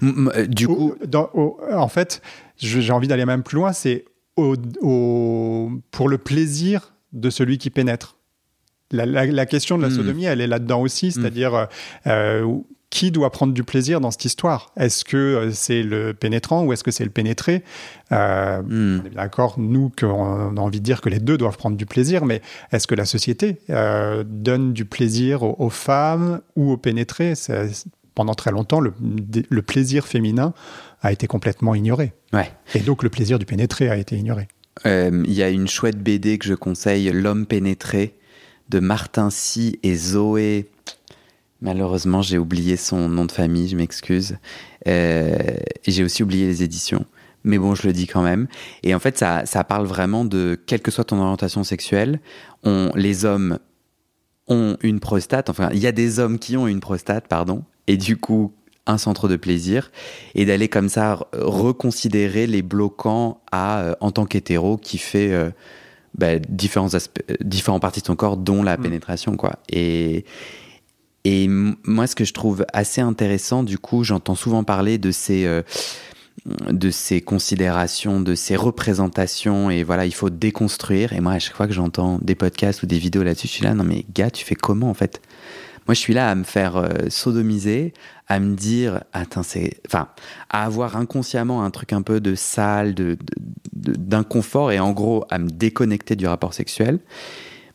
M- 0.00 0.32
Du 0.48 0.66
coup, 0.68 0.94
dans- 1.06 1.28
au- 1.34 1.60
en 1.70 1.88
fait, 1.88 2.22
j'ai 2.56 2.92
envie 2.92 3.08
d'aller 3.08 3.26
même 3.26 3.42
plus 3.42 3.56
loin, 3.56 3.72
c'est 3.74 4.06
au- 4.36 4.56
au- 4.80 5.70
pour 5.90 6.08
le 6.08 6.18
plaisir 6.18 6.94
de 7.12 7.30
celui 7.30 7.58
qui 7.58 7.70
pénètre. 7.70 8.16
La, 8.90 9.06
la- 9.06 9.26
la 9.26 9.46
question 9.46 9.76
de 9.78 9.82
la 9.82 9.88
Mm. 9.88 9.96
sodomie, 9.96 10.24
elle 10.24 10.40
est 10.40 10.46
là-dedans 10.46 10.80
aussi, 10.80 11.12
c'est-à-dire 11.12 11.68
euh, 12.06 12.46
qui 12.90 13.10
doit 13.10 13.30
prendre 13.30 13.54
du 13.54 13.64
plaisir 13.64 14.02
dans 14.02 14.10
cette 14.10 14.26
histoire? 14.26 14.70
Est-ce 14.76 15.02
que 15.06 15.16
euh, 15.16 15.50
c'est 15.52 15.82
le 15.82 16.12
pénétrant 16.12 16.62
ou 16.64 16.74
est-ce 16.74 16.84
que 16.84 16.90
c'est 16.90 17.04
le 17.04 17.10
pénétré? 17.10 17.62
Euh, 18.12 18.60
hmm, 18.60 19.00
On 19.02 19.06
est 19.06 19.10
bien 19.10 19.22
d'accord, 19.22 19.54
nous, 19.58 19.90
qu'on 19.98 20.56
a 20.56 20.60
envie 20.60 20.80
de 20.80 20.84
dire 20.84 21.00
que 21.00 21.08
les 21.08 21.18
deux 21.18 21.38
doivent 21.38 21.56
prendre 21.56 21.76
du 21.78 21.86
plaisir, 21.86 22.26
mais 22.26 22.42
est-ce 22.70 22.86
que 22.86 22.94
la 22.94 23.06
société 23.06 23.60
euh, 23.70 24.24
donne 24.26 24.74
du 24.74 24.84
plaisir 24.84 25.42
aux, 25.42 25.56
aux 25.58 25.70
femmes 25.70 26.42
ou 26.56 26.72
aux 26.72 26.76
pénétrés? 26.76 27.32
Pendant 28.14 28.34
très 28.34 28.50
longtemps, 28.50 28.80
le, 28.80 28.92
le 29.48 29.62
plaisir 29.62 30.06
féminin 30.06 30.52
a 31.00 31.12
été 31.12 31.26
complètement 31.26 31.74
ignoré. 31.74 32.12
ouais. 32.32 32.50
Et 32.74 32.80
donc 32.80 33.02
le 33.02 33.08
plaisir 33.10 33.38
du 33.38 33.46
pénétré 33.46 33.88
a 33.88 33.96
été 33.96 34.16
ignoré. 34.16 34.48
Euh, 34.86 35.22
Il 35.26 35.32
y 35.32 35.42
a 35.42 35.50
une 35.50 35.68
chouette 35.68 35.98
BD 36.02 36.38
que 36.38 36.46
je 36.46 36.54
conseille, 36.54 37.10
L'homme 37.10 37.46
pénétré, 37.46 38.14
de 38.68 38.80
Martin 38.80 39.30
Sy 39.30 39.78
et 39.82 39.94
Zoé. 39.94 40.70
Malheureusement, 41.60 42.22
j'ai 42.22 42.38
oublié 42.38 42.76
son 42.76 43.08
nom 43.08 43.24
de 43.24 43.32
famille, 43.32 43.68
je 43.68 43.76
m'excuse. 43.76 44.36
Euh, 44.88 45.36
j'ai 45.86 46.02
aussi 46.02 46.22
oublié 46.22 46.46
les 46.46 46.62
éditions. 46.62 47.04
Mais 47.44 47.58
bon, 47.58 47.74
je 47.74 47.86
le 47.86 47.92
dis 47.92 48.06
quand 48.06 48.22
même. 48.22 48.46
Et 48.82 48.94
en 48.94 48.98
fait, 48.98 49.18
ça, 49.18 49.46
ça 49.46 49.64
parle 49.64 49.86
vraiment 49.86 50.24
de, 50.24 50.58
quelle 50.66 50.80
que 50.80 50.90
soit 50.90 51.04
ton 51.04 51.20
orientation 51.20 51.64
sexuelle, 51.64 52.20
on, 52.62 52.90
les 52.94 53.24
hommes 53.24 53.58
ont 54.48 54.76
une 54.82 55.00
prostate. 55.00 55.50
Enfin, 55.50 55.68
il 55.72 55.78
y 55.78 55.86
a 55.86 55.92
des 55.92 56.18
hommes 56.18 56.38
qui 56.38 56.56
ont 56.56 56.66
une 56.66 56.80
prostate, 56.80 57.28
pardon. 57.28 57.64
Et 57.92 57.96
du 57.96 58.16
coup, 58.16 58.52
un 58.86 58.98
centre 58.98 59.28
de 59.28 59.36
plaisir. 59.36 59.90
Et 60.34 60.44
d'aller 60.44 60.68
comme 60.68 60.88
ça 60.88 61.14
re- 61.14 61.26
reconsidérer 61.40 62.46
les 62.46 62.62
bloquants 62.62 63.40
à, 63.52 63.80
euh, 63.80 63.94
en 64.00 64.10
tant 64.10 64.26
qu'hétéro 64.26 64.76
qui 64.76 64.98
fait 64.98 65.32
euh, 65.32 65.50
bah, 66.18 66.38
différents, 66.38 66.94
aspects, 66.94 67.22
euh, 67.30 67.36
différents 67.40 67.80
parties 67.80 68.00
de 68.00 68.06
son 68.06 68.16
corps, 68.16 68.36
dont 68.36 68.62
la 68.62 68.76
Mm. 68.76 68.82
pénétration. 68.82 69.36
Quoi. 69.36 69.52
Et, 69.70 70.24
et 71.24 71.46
moi, 71.48 72.06
ce 72.06 72.16
que 72.16 72.24
je 72.24 72.32
trouve 72.32 72.64
assez 72.72 73.00
intéressant, 73.00 73.62
du 73.62 73.78
coup, 73.78 74.02
j'entends 74.04 74.34
souvent 74.34 74.64
parler 74.64 74.98
de 74.98 75.12
ces, 75.12 75.44
euh, 75.46 75.62
de 76.70 76.90
ces 76.90 77.20
considérations, 77.20 78.20
de 78.20 78.34
ces 78.34 78.56
représentations, 78.56 79.70
et 79.70 79.84
voilà, 79.84 80.06
il 80.06 80.14
faut 80.14 80.30
déconstruire. 80.30 81.12
Et 81.12 81.20
moi, 81.20 81.32
à 81.34 81.38
chaque 81.38 81.54
fois 81.54 81.68
que 81.68 81.72
j'entends 81.72 82.18
des 82.20 82.34
podcasts 82.34 82.82
ou 82.82 82.86
des 82.86 82.98
vidéos 82.98 83.22
là-dessus, 83.22 83.46
je 83.46 83.52
suis 83.52 83.64
là, 83.64 83.74
non 83.74 83.84
mais 83.84 84.04
gars, 84.12 84.30
tu 84.30 84.44
fais 84.44 84.56
comment 84.56 84.90
en 84.90 84.94
fait? 84.94 85.22
Moi, 85.86 85.94
je 85.94 86.00
suis 86.00 86.14
là 86.14 86.30
à 86.30 86.34
me 86.34 86.44
faire 86.44 86.76
euh, 86.76 86.88
sodomiser, 87.08 87.92
à 88.28 88.38
me 88.38 88.54
dire, 88.54 89.02
attends, 89.12 89.42
c'est, 89.42 89.80
enfin, 89.86 90.08
à 90.48 90.64
avoir 90.64 90.96
inconsciemment 90.96 91.64
un 91.64 91.70
truc 91.70 91.92
un 91.92 92.02
peu 92.02 92.20
de 92.20 92.34
sale, 92.34 92.94
de, 92.94 93.14
de- 93.14 93.92
de- 93.92 93.98
d'inconfort, 93.98 94.70
et 94.72 94.78
en 94.78 94.92
gros, 94.92 95.24
à 95.30 95.38
me 95.38 95.48
déconnecter 95.50 96.16
du 96.16 96.26
rapport 96.26 96.54
sexuel. 96.54 97.00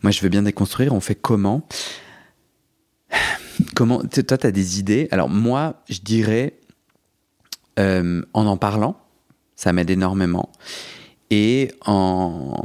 Moi, 0.04 0.12
je 0.12 0.22
veux 0.22 0.30
bien 0.30 0.44
déconstruire. 0.44 0.94
On 0.94 1.00
fait 1.02 1.16
comment? 1.16 1.68
Comment 3.76 4.00
Toi, 4.02 4.38
tu 4.38 4.48
as 4.48 4.52
des 4.52 4.80
idées? 4.80 5.08
Alors, 5.12 5.30
moi, 5.30 5.82
je 5.90 6.00
dirais 6.00 6.54
euh, 7.80 8.22
en 8.34 8.46
en 8.46 8.58
parlant, 8.58 8.98
ça 9.56 9.74
m'aide 9.74 9.90
énormément. 9.90 10.52
Et 11.30 11.72
en, 11.86 12.64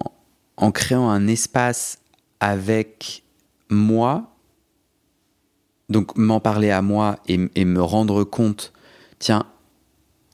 en 0.56 0.70
créant 0.70 1.08
un 1.08 1.26
espace 1.26 1.98
avec 2.40 3.24
moi, 3.68 4.31
donc 5.88 6.16
m'en 6.16 6.40
parler 6.40 6.70
à 6.70 6.82
moi 6.82 7.18
et, 7.28 7.40
et 7.54 7.64
me 7.64 7.82
rendre 7.82 8.24
compte, 8.24 8.72
tiens, 9.18 9.44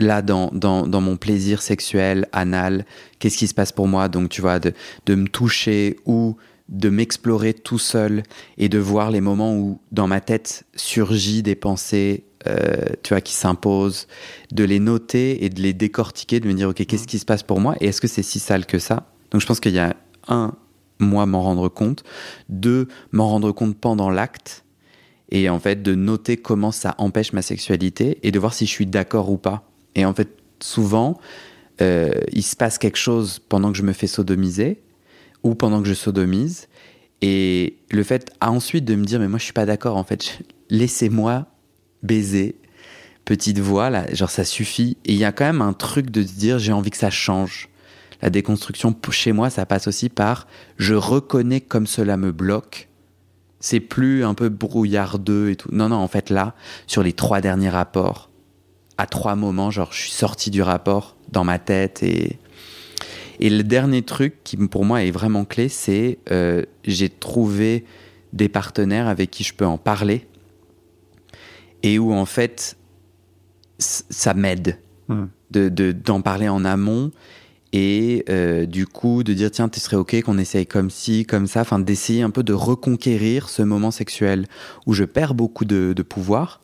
là, 0.01 0.23
dans, 0.23 0.51
dans, 0.53 0.87
dans 0.87 1.01
mon 1.01 1.17
plaisir 1.17 1.63
sexuel, 1.63 2.29
anal, 2.33 2.87
qu'est-ce 3.19 3.39
qui 3.39 3.49
se 3.49 3.55
passe 3.55 3.73
pour 3.73 3.89
moi? 3.89 4.09
Donc, 4.09 4.29
tu 4.29 4.41
vois, 4.41 4.59
de, 4.59 4.73
de 5.07 5.15
me 5.15 5.27
toucher 5.27 5.97
ou 6.07 6.37
de 6.69 6.91
m'explorer 6.91 7.55
tout 7.55 7.79
seul 7.79 8.23
et 8.59 8.69
de 8.69 8.79
voir 8.79 9.11
les 9.11 9.21
moments 9.21 9.57
où 9.57 9.81
dans 9.91 10.07
ma 10.07 10.21
tête 10.21 10.65
surgit 10.77 11.43
des 11.43 11.55
pensées 11.55 12.25
tu 13.03 13.11
vois, 13.11 13.21
qui 13.21 13.35
s'imposent, 13.35 14.07
de 14.53 14.65
les 14.65 14.79
noter 14.79 15.45
et 15.45 15.51
de 15.51 15.61
les 15.61 15.75
décortiquer, 15.75 16.41
de 16.41 16.49
me 16.49 16.55
dire, 16.55 16.69
OK, 16.71 16.85
qu'est-ce 16.87 17.07
qui 17.07 17.19
se 17.19 17.27
passe 17.27 17.43
pour 17.43 17.61
moi? 17.61 17.75
Et 17.81 17.89
est-ce 17.89 18.01
que 18.01 18.09
c'est 18.09 18.23
si 18.23 18.39
sale 18.39 18.65
que 18.65 18.79
ça? 18.79 19.07
Donc 19.31 19.43
je 19.43 19.47
pense 19.47 19.61
qu'il 19.61 19.75
y 19.75 19.79
a 19.79 19.95
un, 20.29 20.55
moi, 20.99 21.27
m'en 21.27 21.43
rendre 21.43 21.69
compte, 21.69 22.05
deux, 22.49 22.89
m'en 23.13 23.29
rendre 23.29 23.53
compte 23.53 23.77
pendant 23.77 24.09
l'acte 24.09 24.65
et 25.31 25.49
en 25.49 25.59
fait 25.59 25.83
de 25.83 25.95
noter 25.95 26.37
comment 26.37 26.73
ça 26.73 26.95
empêche 26.99 27.33
ma 27.33 27.43
sexualité 27.43 28.19
et 28.23 28.31
de 28.31 28.39
voir 28.39 28.55
si 28.55 28.67
je 28.67 28.71
suis 28.71 28.87
d'accord 28.87 29.31
ou 29.31 29.37
pas. 29.37 29.71
Et 29.95 30.05
en 30.05 30.15
fait, 30.15 30.29
souvent, 30.61 31.19
euh, 31.81 32.13
il 32.33 32.43
se 32.43 32.57
passe 32.57 32.79
quelque 32.79 32.99
chose 32.99 33.39
pendant 33.39 33.73
que 33.73 33.79
je 33.79 33.83
me 33.83 33.93
fais 33.93 34.07
sodomiser 34.07 34.81
ou 35.43 35.55
pendant 35.55 35.83
que 35.83 35.89
je 35.89 35.95
sodomise. 35.95 36.69
Et 37.21 37.79
le 37.91 38.03
fait 38.03 38.31
ensuite 38.41 38.85
de 38.85 38.95
me 38.95 39.05
dire, 39.05 39.19
mais 39.19 39.29
moi 39.29 39.39
je 39.39 39.45
suis 39.45 39.53
pas 39.53 39.67
d'accord, 39.67 39.97
en 39.97 40.05
fait, 40.05 40.41
laissez-moi 40.71 41.47
baiser, 42.03 42.57
petite 43.25 43.59
voix, 43.59 43.91
là, 43.91 44.07
genre 44.15 44.31
ça 44.31 44.45
suffit. 44.45 44.97
Et 45.05 45.13
il 45.13 45.19
y 45.19 45.25
a 45.25 45.33
quand 45.33 45.45
même 45.45 45.63
un 45.63 45.73
truc 45.73 46.11
de 46.11 46.23
se 46.23 46.33
dire, 46.33 46.59
j'ai 46.59 46.73
envie 46.73 46.91
que 46.91 46.97
ça 46.97 47.11
change. 47.11 47.69
La 48.23 48.31
déconstruction 48.31 48.97
chez 49.11 49.33
moi, 49.33 49.49
ça 49.49 49.65
passe 49.65 49.87
aussi 49.87 50.09
par 50.09 50.49
je 50.77 50.95
reconnais 50.95 51.61
comme 51.61 51.87
cela 51.87 52.17
me 52.17 52.33
bloque. 52.33 52.89
C'est 53.61 53.81
plus 53.81 54.25
un 54.25 54.35
peu 54.35 54.49
brouillardeux 54.49 55.51
et 55.51 55.57
tout. 55.57 55.69
Non, 55.73 55.89
non, 55.89 55.97
en 55.97 56.09
fait, 56.09 56.31
là, 56.31 56.55
sur 56.87 57.03
les 57.03 57.13
trois 57.13 57.41
derniers 57.41 57.71
rapports, 57.71 58.31
à 58.97 59.07
trois 59.07 59.35
moments, 59.35 59.71
genre, 59.71 59.93
je 59.93 60.03
suis 60.03 60.11
sorti 60.13 60.51
du 60.51 60.63
rapport 60.63 61.17
dans 61.31 61.45
ma 61.45 61.59
tête 61.59 62.03
et. 62.03 62.39
Et 63.41 63.51
le 63.51 63.63
dernier 63.63 64.03
truc 64.03 64.43
qui 64.43 64.57
pour 64.57 64.85
moi 64.85 65.05
est 65.05 65.13
vraiment 65.13 65.45
clé, 65.45 65.69
c'est 65.69 66.19
euh, 66.33 66.65
j'ai 66.83 67.09
trouvé 67.09 67.85
des 68.33 68.49
partenaires 68.49 69.07
avec 69.07 69.31
qui 69.31 69.45
je 69.45 69.55
peux 69.55 69.65
en 69.65 69.79
parler 69.79 70.27
et 71.83 71.99
où 71.99 72.13
en 72.13 72.27
fait 72.27 72.77
ça 73.79 74.35
m'aide 74.35 74.79
de 75.51 75.93
d'en 75.93 76.21
parler 76.21 76.49
en 76.49 76.65
amont 76.65 77.13
et 77.73 78.25
euh, 78.31 78.67
du 78.67 78.87
coup 78.87 79.23
de 79.23 79.35
dire 79.35 79.51
tiens 79.51 79.69
tu 79.69 79.79
serais 79.81 79.97
ok 79.97 80.23
qu'on 80.23 80.39
essaye 80.39 80.67
comme 80.67 80.91
ci 80.91 81.27
comme 81.27 81.47
ça. 81.47 81.61
Enfin 81.61 81.79
d'essayer 81.79 82.23
un 82.23 82.31
peu 82.31 82.43
de 82.43 82.53
reconquérir 82.53 83.49
ce 83.49 83.63
moment 83.63 83.91
sexuel 83.91 84.47
où 84.87 84.95
je 84.95 85.05
perds 85.05 85.35
beaucoup 85.35 85.65
de, 85.65 85.95
pouvoir 86.03 86.61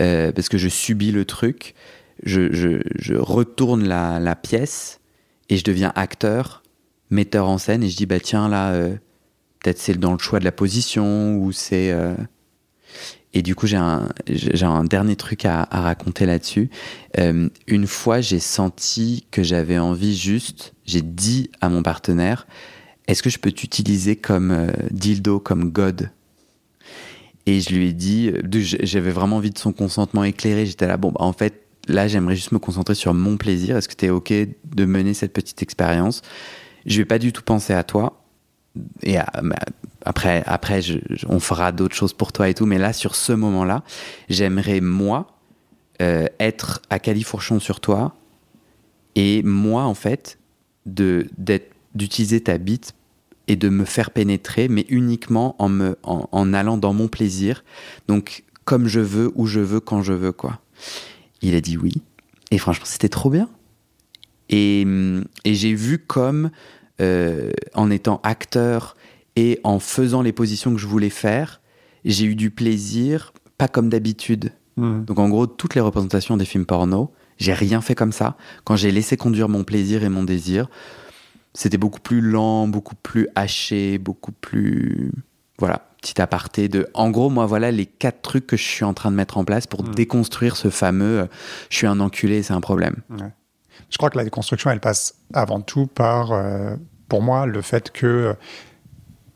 euh, 0.00 0.32
parce 0.32 0.48
que 0.48 0.58
je 0.58 0.68
subis 0.68 1.12
le 1.12 1.24
truc. 1.24 1.74
Je, 2.24 2.52
je, 2.52 3.14
retourne 3.14 3.86
la, 3.86 4.18
la, 4.18 4.34
pièce 4.34 4.98
et 5.50 5.56
je 5.56 5.62
deviens 5.62 5.92
acteur 5.94 6.64
metteur 7.10 7.48
en 7.48 7.58
scène. 7.58 7.84
Et 7.84 7.88
je 7.88 7.96
dis 7.96 8.06
bah 8.06 8.18
tiens 8.18 8.48
là 8.48 8.72
euh, 8.72 8.96
peut-être 9.60 9.78
c'est 9.78 9.98
dans 9.98 10.12
le 10.12 10.18
choix 10.18 10.40
de 10.40 10.44
la 10.44 10.52
position 10.52 11.36
ou 11.36 11.52
c'est 11.52 11.94
et 13.34 13.42
du 13.42 13.54
coup, 13.54 13.66
j'ai 13.66 13.76
un, 13.76 14.84
dernier 14.84 15.16
truc 15.16 15.44
à, 15.44 15.64
raconter 15.70 16.24
là-dessus. 16.24 16.70
Euh, 17.18 17.48
une 17.66 17.86
fois, 17.86 18.20
j'ai 18.20 18.40
senti 18.40 19.26
que 19.30 19.42
j'avais 19.42 19.78
envie 19.78 20.16
juste, 20.16 20.74
j'ai 20.86 21.02
dit 21.02 21.50
à 21.60 21.68
mon 21.68 21.82
partenaire, 21.82 22.46
est-ce 23.06 23.22
que 23.22 23.30
je 23.30 23.38
peux 23.38 23.52
t'utiliser 23.52 24.16
comme 24.16 24.50
euh, 24.50 24.70
dildo, 24.90 25.40
comme 25.40 25.70
God? 25.70 26.10
Et 27.46 27.60
je 27.60 27.74
lui 27.74 27.88
ai 27.88 27.92
dit, 27.92 28.32
j'avais 28.82 29.10
vraiment 29.10 29.36
envie 29.36 29.50
de 29.50 29.58
son 29.58 29.72
consentement 29.72 30.24
éclairé. 30.24 30.66
J'étais 30.66 30.86
là, 30.86 30.96
bon, 30.96 31.12
bah, 31.12 31.20
en 31.20 31.32
fait, 31.32 31.62
là, 31.86 32.08
j'aimerais 32.08 32.36
juste 32.36 32.52
me 32.52 32.58
concentrer 32.58 32.94
sur 32.94 33.14
mon 33.14 33.36
plaisir. 33.36 33.76
Est-ce 33.76 33.88
que 33.88 33.94
tu 33.94 34.06
es 34.06 34.10
OK 34.10 34.32
de 34.32 34.84
mener 34.84 35.14
cette 35.14 35.32
petite 35.32 35.62
expérience? 35.62 36.22
Je 36.86 36.98
vais 36.98 37.06
pas 37.06 37.18
du 37.18 37.32
tout 37.32 37.42
penser 37.42 37.72
à 37.72 37.84
toi. 37.84 38.22
Et 39.02 39.18
à, 39.18 39.30
après, 40.04 40.42
après 40.46 40.80
on 41.28 41.40
fera 41.40 41.72
d'autres 41.72 41.94
choses 41.94 42.12
pour 42.12 42.32
toi 42.32 42.48
et 42.48 42.54
tout. 42.54 42.66
Mais 42.66 42.78
là, 42.78 42.92
sur 42.92 43.14
ce 43.14 43.32
moment-là, 43.32 43.82
j'aimerais, 44.28 44.80
moi, 44.80 45.38
euh, 46.00 46.26
être 46.38 46.80
à 46.90 46.98
califourchon 46.98 47.60
sur 47.60 47.80
toi 47.80 48.14
et 49.16 49.42
moi, 49.42 49.82
en 49.82 49.94
fait, 49.94 50.38
d'utiliser 50.86 52.40
ta 52.40 52.56
bite 52.56 52.94
et 53.48 53.56
de 53.56 53.68
me 53.68 53.84
faire 53.84 54.12
pénétrer, 54.12 54.68
mais 54.68 54.86
uniquement 54.88 55.56
en, 55.58 55.68
me, 55.68 55.98
en, 56.04 56.52
allant 56.52 56.78
dans 56.78 56.92
mon 56.92 57.08
plaisir. 57.08 57.64
Donc, 58.06 58.44
comme 58.64 58.86
je 58.86 59.00
veux, 59.00 59.32
où 59.34 59.46
je 59.46 59.60
veux, 59.60 59.80
quand 59.80 60.02
je 60.02 60.12
veux, 60.12 60.32
quoi. 60.32 60.60
Il 61.42 61.54
a 61.54 61.60
dit 61.60 61.76
oui. 61.76 62.02
Et 62.50 62.58
franchement, 62.58 62.86
c'était 62.86 63.08
trop 63.08 63.30
bien. 63.30 63.48
Et, 64.50 64.86
et 65.44 65.54
j'ai 65.54 65.74
vu 65.74 65.98
comme, 65.98 66.50
euh, 67.00 67.50
en 67.74 67.90
étant 67.90 68.20
acteur 68.22 68.96
et 69.36 69.60
en 69.64 69.78
faisant 69.78 70.22
les 70.22 70.32
positions 70.32 70.72
que 70.72 70.80
je 70.80 70.86
voulais 70.86 71.10
faire, 71.10 71.60
j'ai 72.04 72.24
eu 72.24 72.34
du 72.34 72.50
plaisir, 72.50 73.32
pas 73.56 73.68
comme 73.68 73.88
d'habitude. 73.88 74.52
Donc 74.78 75.18
en 75.18 75.28
gros, 75.28 75.48
toutes 75.48 75.74
les 75.74 75.80
représentations 75.80 76.36
des 76.36 76.44
films 76.44 76.64
porno, 76.64 77.12
j'ai 77.36 77.52
rien 77.52 77.80
fait 77.80 77.96
comme 77.96 78.12
ça. 78.12 78.36
Quand 78.64 78.76
j'ai 78.76 78.92
laissé 78.92 79.16
conduire 79.16 79.48
mon 79.48 79.64
plaisir 79.64 80.04
et 80.04 80.08
mon 80.08 80.22
désir, 80.22 80.68
c'était 81.52 81.78
beaucoup 81.78 82.00
plus 82.00 82.20
lent, 82.20 82.68
beaucoup 82.68 82.94
plus 82.94 83.28
haché, 83.34 83.98
beaucoup 83.98 84.32
plus... 84.32 85.10
Voilà, 85.58 85.88
petit 86.00 86.20
aparté 86.20 86.68
de... 86.68 86.88
En 86.94 87.10
gros, 87.10 87.30
moi, 87.30 87.46
voilà 87.46 87.72
les 87.72 87.86
quatre 87.86 88.22
trucs 88.22 88.46
que 88.46 88.56
je 88.56 88.62
suis 88.62 88.84
en 88.84 88.94
train 88.94 89.10
de 89.10 89.16
mettre 89.16 89.38
en 89.38 89.44
place 89.44 89.66
pour 89.66 89.82
déconstruire 89.82 90.56
ce 90.56 90.70
fameux 90.70 91.20
euh, 91.20 91.26
je 91.70 91.78
suis 91.78 91.86
un 91.88 91.98
enculé, 91.98 92.44
c'est 92.44 92.54
un 92.54 92.60
problème. 92.60 92.96
Je 93.90 93.96
crois 93.96 94.10
que 94.10 94.18
la 94.18 94.24
déconstruction, 94.24 94.70
elle 94.70 94.80
passe 94.80 95.14
avant 95.32 95.60
tout 95.60 95.86
par, 95.86 96.32
euh, 96.32 96.76
pour 97.08 97.22
moi, 97.22 97.46
le 97.46 97.62
fait 97.62 97.90
que 97.90 98.34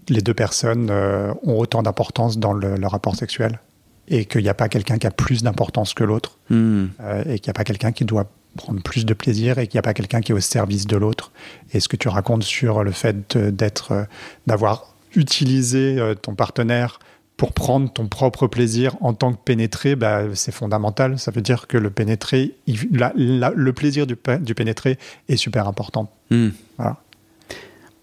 les 0.09 0.21
deux 0.21 0.35
personnes 0.35 0.89
euh, 0.91 1.33
ont 1.43 1.59
autant 1.59 1.83
d'importance 1.83 2.39
dans 2.39 2.53
le, 2.53 2.87
rapport 2.87 3.17
sexuel 3.17 3.61
et 4.09 4.25
qu'il 4.25 4.43
n'y 4.43 4.49
a 4.49 4.55
pas 4.55 4.69
quelqu'un 4.69 4.99
qui 4.99 5.07
a 5.07 5.11
plus 5.11 5.43
d'importance 5.43 5.95
que 5.95 6.05
l'autre 6.05 6.39
hmm. 6.51 6.87
euh, 7.01 7.25
et 7.27 7.39
qu'il 7.39 7.49
n'y 7.49 7.53
a 7.53 7.55
pas 7.55 7.65
quelqu'un 7.65 7.93
qui 7.93 8.05
doit 8.05 8.27
prendre 8.57 8.83
plus 8.83 9.07
de 9.07 9.15
plaisir 9.15 9.59
et 9.59 9.67
qu'il 9.67 9.77
n'y 9.77 9.81
a 9.81 9.83
pas 9.83 9.95
quelqu'un 9.95 10.21
qui 10.21 10.33
est 10.33 10.35
au 10.35 10.41
service 10.41 10.87
de 10.87 10.97
l'autre. 10.97 11.33
Et 11.73 11.81
ce 11.81 11.89
que 11.89 11.97
tu 11.97 12.09
racontes 12.09 12.43
sur 12.43 12.85
le 12.85 12.91
fait 12.91 13.37
d'être, 13.37 14.07
d'avoir 14.47 14.95
utilisé 15.15 15.99
ton 16.21 16.35
partenaire 16.35 16.99
pour 17.43 17.53
prendre 17.55 17.93
ton 17.93 18.07
propre 18.07 18.47
plaisir 18.47 18.95
en 19.01 19.15
tant 19.15 19.33
que 19.33 19.39
pénétré, 19.45 19.97
bah, 19.97 20.27
c'est 20.33 20.53
fondamental. 20.53 21.19
Ça 21.19 21.33
veut 21.33 21.41
dire 21.41 21.67
que 21.67 21.77
le 21.77 21.91
pénétré, 21.91 22.55
le 22.69 23.71
plaisir 23.73 24.07
du, 24.07 24.17
du 24.43 24.55
pénétré 24.55 24.97
est 25.29 25.37
super 25.37 25.67
important. 25.67 26.15
Hmm. 26.31 26.51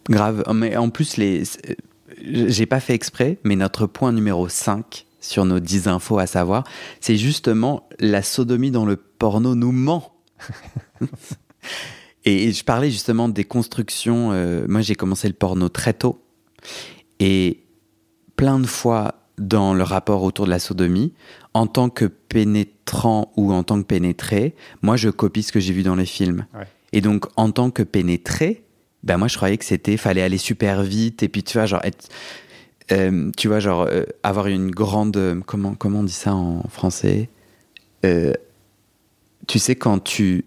Grave. 0.09 0.43
Mais 0.53 0.75
en 0.75 0.89
plus, 0.89 1.15
les, 1.15 1.43
j'ai 2.21 2.65
pas 2.65 2.81
fait 2.81 2.93
exprès, 2.93 3.39
mais 3.45 3.55
notre 3.55 3.87
point 3.87 4.11
numéro 4.11 4.49
5 4.49 5.05
sur 5.21 5.45
nos 5.45 5.61
10 5.61 5.87
infos 5.87 6.19
à 6.19 6.27
savoir, 6.27 6.65
c'est 6.99 7.15
justement 7.15 7.87
la 7.97 8.23
sodomie 8.23 8.71
dans 8.71 8.85
le 8.85 8.97
porno 8.97 9.55
nous 9.55 9.71
ment. 9.71 10.17
et 12.25 12.51
je 12.51 12.63
parlais 12.65 12.91
justement 12.91 13.29
des 13.29 13.45
constructions. 13.45 14.33
Euh, 14.33 14.65
moi, 14.67 14.81
j'ai 14.81 14.95
commencé 14.95 15.29
le 15.29 15.33
porno 15.33 15.69
très 15.69 15.93
tôt. 15.93 16.21
Et 17.21 17.63
plein 18.35 18.59
de 18.59 18.67
fois 18.67 19.18
dans 19.39 19.73
le 19.73 19.83
rapport 19.83 20.23
autour 20.23 20.45
de 20.45 20.51
la 20.51 20.59
sodomie, 20.59 21.13
en 21.53 21.65
tant 21.65 21.89
que 21.89 22.05
pénétrant 22.05 23.31
ou 23.35 23.51
en 23.53 23.63
tant 23.63 23.81
que 23.81 23.87
pénétré, 23.87 24.55
moi, 24.81 24.97
je 24.97 25.09
copie 25.09 25.43
ce 25.43 25.51
que 25.51 25.59
j'ai 25.59 25.73
vu 25.73 25.83
dans 25.83 25.95
les 25.95 26.05
films. 26.05 26.45
Et 26.93 27.01
donc, 27.01 27.25
en 27.35 27.51
tant 27.51 27.71
que 27.71 27.83
pénétré, 27.83 28.63
ben 29.03 29.17
moi 29.17 29.27
je 29.27 29.37
croyais 29.37 29.57
que 29.57 29.65
c'était 29.65 29.97
fallait 29.97 30.21
aller 30.21 30.37
super 30.37 30.83
vite 30.83 31.23
et 31.23 31.29
puis 31.29 31.43
tu 31.43 31.57
vois 31.57 31.65
genre 31.65 31.83
être 31.83 32.09
euh, 32.91 33.31
tu 33.37 33.47
vois 33.47 33.59
genre 33.59 33.83
euh, 33.89 34.03
avoir 34.23 34.47
une 34.47 34.71
grande 34.71 35.15
euh, 35.17 35.39
comment 35.45 35.75
comment 35.75 35.99
on 35.99 36.03
dit 36.03 36.11
ça 36.11 36.33
en 36.33 36.63
français? 36.69 37.29
Tu 39.47 39.57
sais 39.59 39.75
quand 39.75 39.99
tu 39.99 40.45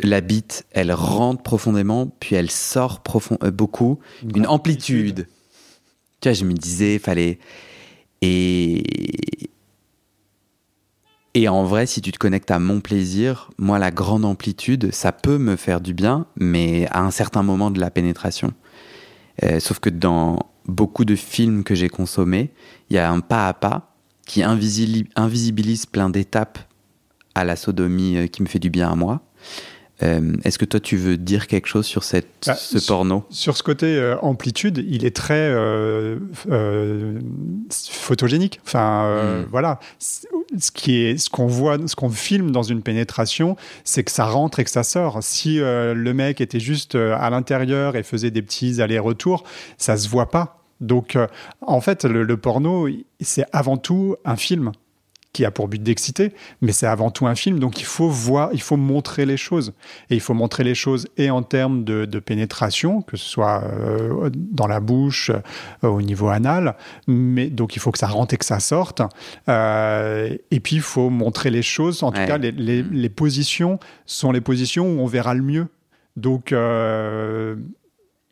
la 0.00 0.20
bite 0.20 0.66
elle 0.72 0.92
rentre 0.92 1.42
profondément 1.42 2.06
puis 2.20 2.36
elle 2.36 2.50
sort 2.50 3.00
profond 3.00 3.38
beaucoup. 3.52 3.98
Une, 4.34 4.46
amplitude. 4.46 5.26
tu 6.20 6.28
vois 6.28 6.34
je 6.34 6.44
me 6.44 6.52
disais 6.52 6.98
fallait 6.98 7.38
et 8.22 8.82
et 11.34 11.48
en 11.48 11.64
vrai, 11.64 11.86
si 11.86 12.02
tu 12.02 12.12
te 12.12 12.18
connectes 12.18 12.50
à 12.50 12.58
mon 12.58 12.80
plaisir, 12.80 13.50
moi, 13.56 13.78
la 13.78 13.90
grande 13.90 14.24
amplitude, 14.24 14.92
ça 14.92 15.12
peut 15.12 15.38
me 15.38 15.56
faire 15.56 15.80
du 15.80 15.94
bien, 15.94 16.26
mais 16.36 16.86
à 16.90 17.00
un 17.00 17.10
certain 17.10 17.42
moment 17.42 17.70
de 17.70 17.80
la 17.80 17.90
pénétration. 17.90 18.52
Euh, 19.42 19.58
sauf 19.58 19.78
que 19.78 19.88
dans 19.88 20.38
beaucoup 20.66 21.06
de 21.06 21.16
films 21.16 21.64
que 21.64 21.74
j'ai 21.74 21.88
consommés, 21.88 22.52
il 22.90 22.96
y 22.96 22.98
a 22.98 23.10
un 23.10 23.20
pas 23.20 23.48
à 23.48 23.54
pas 23.54 23.94
qui 24.26 24.42
invisibilise 24.42 25.86
plein 25.86 26.10
d'étapes 26.10 26.58
à 27.34 27.44
la 27.44 27.56
sodomie 27.56 28.18
euh, 28.18 28.26
qui 28.26 28.42
me 28.42 28.46
fait 28.46 28.58
du 28.58 28.68
bien 28.68 28.90
à 28.90 28.94
moi. 28.94 29.22
Euh, 30.02 30.32
est-ce 30.44 30.58
que 30.58 30.64
toi, 30.64 30.80
tu 30.80 30.96
veux 30.96 31.16
dire 31.16 31.46
quelque 31.46 31.66
chose 31.66 31.86
sur 31.86 32.04
cette, 32.04 32.28
bah, 32.46 32.54
ce 32.54 32.84
porno? 32.84 33.24
Sur 33.30 33.56
ce 33.56 33.62
côté 33.62 33.96
euh, 33.96 34.16
amplitude, 34.20 34.84
il 34.88 35.04
est 35.04 35.14
très 35.14 35.34
euh, 35.34 36.18
photogénique. 37.70 38.60
Enfin, 38.64 39.42
hmm. 39.42 39.46
voilà. 39.50 39.78
Ce 39.98 40.70
qui 40.70 40.96
est, 40.96 41.18
ce 41.18 41.30
qu'on 41.30 41.46
voit, 41.46 41.78
ce 41.86 41.94
qu'on 41.94 42.10
filme 42.10 42.50
dans 42.50 42.62
une 42.62 42.82
pénétration, 42.82 43.56
c'est 43.84 44.04
que 44.04 44.10
ça 44.10 44.24
rentre 44.24 44.58
et 44.58 44.64
que 44.64 44.70
ça 44.70 44.82
sort. 44.82 45.18
Si 45.22 45.58
le 45.58 46.12
mec 46.12 46.40
était 46.40 46.60
juste 46.60 46.94
à 46.94 47.30
l'intérieur 47.30 47.96
et 47.96 48.02
faisait 48.02 48.30
des 48.30 48.42
petits 48.42 48.82
allers-retours, 48.82 49.44
ça 49.78 49.96
se 49.96 50.08
voit 50.08 50.30
pas. 50.30 50.58
Donc, 50.80 51.16
en 51.60 51.80
fait, 51.80 52.04
le 52.04 52.36
porno, 52.36 52.88
c'est 53.20 53.46
avant 53.52 53.76
tout 53.76 54.16
un 54.24 54.36
film 54.36 54.72
qui 55.32 55.46
a 55.46 55.50
pour 55.50 55.68
but 55.68 55.82
d'exciter, 55.82 56.34
mais 56.60 56.72
c'est 56.72 56.86
avant 56.86 57.10
tout 57.10 57.26
un 57.26 57.34
film, 57.34 57.58
donc 57.58 57.80
il 57.80 57.86
faut 57.86 58.08
voir, 58.08 58.50
il 58.52 58.60
faut 58.60 58.76
montrer 58.76 59.24
les 59.24 59.38
choses. 59.38 59.72
Et 60.10 60.14
il 60.14 60.20
faut 60.20 60.34
montrer 60.34 60.62
les 60.62 60.74
choses 60.74 61.08
et 61.16 61.30
en 61.30 61.42
termes 61.42 61.84
de, 61.84 62.04
pénétration, 62.18 63.00
que 63.02 63.16
ce 63.16 63.24
soit 63.24 63.64
euh, 63.64 64.30
dans 64.34 64.66
la 64.66 64.80
bouche, 64.80 65.30
euh, 65.30 65.88
au 65.88 66.02
niveau 66.02 66.28
anal, 66.28 66.76
mais 67.06 67.48
donc 67.48 67.76
il 67.76 67.78
faut 67.78 67.90
que 67.90 67.98
ça 67.98 68.06
rentre 68.06 68.34
et 68.34 68.36
que 68.36 68.44
ça 68.44 68.60
sorte. 68.60 69.02
Euh, 69.48 70.36
et 70.50 70.60
puis 70.60 70.76
il 70.76 70.82
faut 70.82 71.08
montrer 71.08 71.50
les 71.50 71.62
choses, 71.62 72.02
en 72.02 72.12
tout 72.12 72.24
cas 72.24 72.38
les, 72.38 72.52
les, 72.52 73.08
positions 73.08 73.78
sont 74.06 74.32
les 74.32 74.40
positions 74.40 74.86
où 74.86 75.00
on 75.00 75.06
verra 75.06 75.34
le 75.34 75.42
mieux. 75.42 75.66
Donc, 76.16 76.54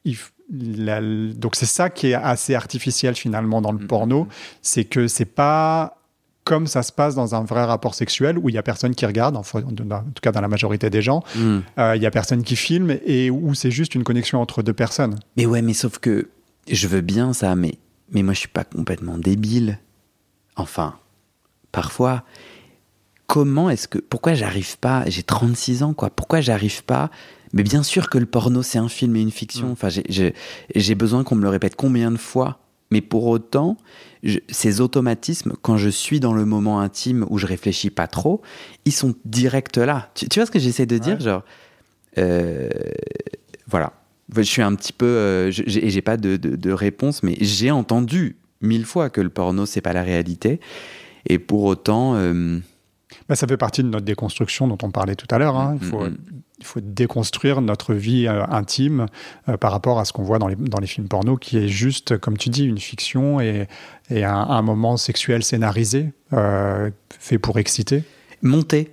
il, 0.05 0.17
donc 0.51 1.57
c'est 1.57 1.67
ça 1.67 1.91
qui 1.91 2.09
est 2.09 2.15
assez 2.15 2.55
artificiel 2.55 3.15
finalement 3.15 3.63
dans 3.63 3.73
le 3.73 3.79
mm, 3.79 3.87
porno, 3.87 4.25
mm, 4.25 4.27
mm. 4.27 4.31
c'est 4.63 4.85
que 4.85 5.09
c'est 5.09 5.25
pas 5.25 6.00
comme 6.45 6.67
ça 6.67 6.83
se 6.83 6.93
passe 6.93 7.15
dans 7.15 7.35
un 7.35 7.45
vrai 7.45 7.65
rapport 7.65 7.95
sexuel 7.95 8.39
où 8.39 8.49
il 8.49 8.55
y 8.55 8.59
a 8.59 8.63
personne 8.63 8.95
qui 8.95 9.07
regarde, 9.07 9.37
en, 9.37 9.43
tout 9.43 9.85
cas 10.23 10.33
dans 10.33 10.41
la 10.41 10.49
majorité 10.49 10.91
des 10.91 11.03
gens, 11.03 11.23
euh, 11.37 11.97
il 11.97 12.03
y 12.03 12.07
a 12.07 12.11
personne 12.11 12.43
qui 12.43 12.57
filme 12.57 12.99
et 13.05 13.31
où 13.31 13.55
c'est 13.55 13.71
juste 13.71 13.95
une 13.95 14.05
connexion 14.05 14.41
entre 14.41 14.63
deux 14.63 14.73
personnes. 14.73 15.19
Mais 15.37 15.47
ouais, 15.47 15.63
mais 15.63 15.75
sauf 15.75 15.99
que 15.99 16.29
je 16.71 16.89
veux 16.89 17.03
bien 17.03 17.33
ça, 17.33 17.55
mais 17.55 17.75
mais 18.13 18.23
moi 18.23 18.35
je 18.35 18.41
suis 18.41 18.49
pas 18.49 18.65
complètement 18.65 19.19
débile. 19.19 19.79
Enfin, 20.57 20.95
parfois, 21.71 22.25
comment 23.27 23.71
est-ce 23.71 23.87
que 23.87 23.99
pourquoi 23.99 24.35
j'arrive 24.35 24.79
pas 24.79 25.05
J'ai 25.07 25.23
36 25.23 25.83
ans 25.83 25.95
quoi. 25.95 26.11
Pourquoi 26.11 26.41
j'arrive 26.41 26.83
pas 26.85 27.11
mais 27.53 27.63
bien 27.63 27.83
sûr 27.83 28.09
que 28.09 28.19
le 28.19 28.27
porno, 28.27 28.63
c'est 28.63 28.79
un 28.79 28.89
film 28.89 29.17
et 29.17 29.21
une 29.21 29.31
fiction. 29.31 29.69
Mm. 29.69 29.73
Enfin, 29.73 29.89
j'ai 29.89 30.95
besoin 30.95 31.25
qu'on 31.25 31.35
me 31.35 31.43
le 31.43 31.49
répète 31.49 31.77
combien 31.77 32.11
de 32.11 32.17
fois. 32.17 32.59
Mais 32.91 33.01
pour 33.01 33.27
autant, 33.27 33.77
ces 34.51 34.81
automatismes, 34.81 35.55
quand 35.63 35.77
je 35.77 35.89
suis 35.89 36.21
dans 36.21 36.35
le 36.35 36.45
moment 36.45 36.81
intime 36.81 37.27
où 37.31 37.39
je 37.39 37.47
réfléchis 37.47 37.91
pas 37.91 38.07
trop, 38.07 38.43
ils 38.85 38.93
sont 38.93 39.15
directs 39.25 39.77
là. 39.77 40.11
Tu, 40.15 40.27
vois 40.35 40.47
ce 40.47 40.51
que 40.51 40.59
j'essaie 40.59 40.87
de 40.87 40.99
dire 40.99 41.21
Genre, 41.21 41.43
euh, 42.19 42.69
voilà. 43.67 43.93
Je 44.35 44.43
suis 44.43 44.63
un 44.63 44.75
petit 44.75 44.93
peu. 44.93 45.07
Euh, 45.07 45.53
et 45.67 45.91
j'ai 45.91 46.03
pas 46.03 46.17
de, 46.17 46.37
de, 46.37 46.73
réponse, 46.73 47.23
mais 47.23 47.37
j'ai 47.41 47.71
entendu 47.71 48.37
mille 48.61 48.85
fois 48.85 49.11
que 49.11 49.21
le 49.21 49.31
porno, 49.31 49.67
c'est 49.67 49.81
pas 49.81 49.93
la 49.93 50.03
réalité. 50.03 50.61
Et 51.27 51.39
pour 51.39 51.65
autant. 51.65 52.15
Euh, 52.17 52.59
bah, 53.31 53.37
ça 53.37 53.47
fait 53.47 53.57
partie 53.57 53.83
de 53.83 53.89
notre 53.89 54.05
déconstruction 54.05 54.69
dont 54.69 54.77
on 54.83 54.91
parlait 54.91 55.15
tout 55.15 55.29
à 55.31 55.39
l'heure. 55.39 55.57
Hein. 55.57 55.79
Il 55.81 55.87
faut 55.87 56.01
mm, 56.01 56.09
mm, 56.09 56.43
il 56.61 56.67
faut 56.67 56.81
déconstruire 56.81 57.61
notre 57.63 57.95
vie 57.95 58.27
euh, 58.27 58.45
intime 58.47 59.07
euh, 59.49 59.57
par 59.57 59.73
rapport 59.73 59.99
à 59.99 60.05
ce 60.05 60.13
qu'on 60.13 60.23
voit 60.23 60.39
dans 60.39 60.49
les, 60.49 60.57
dans 60.57 60.79
les 60.79 60.87
films 60.87 61.09
porno, 61.09 61.37
qui 61.37 61.57
est 61.57 61.69
juste, 61.69 62.19
comme 62.19 62.37
tu 62.37 62.51
dis, 62.51 62.67
une 62.67 62.79
fiction 62.79 63.41
et, 63.41 63.67
et 64.11 64.25
un, 64.25 64.63
moment 64.63 64.97
sexuel 64.97 65.43
scénarisé, 65.43 66.13
euh, 66.35 66.91
fait 67.19 67.39
pour 67.39 67.59
exciter. 67.59 68.05
Monter 68.43 68.91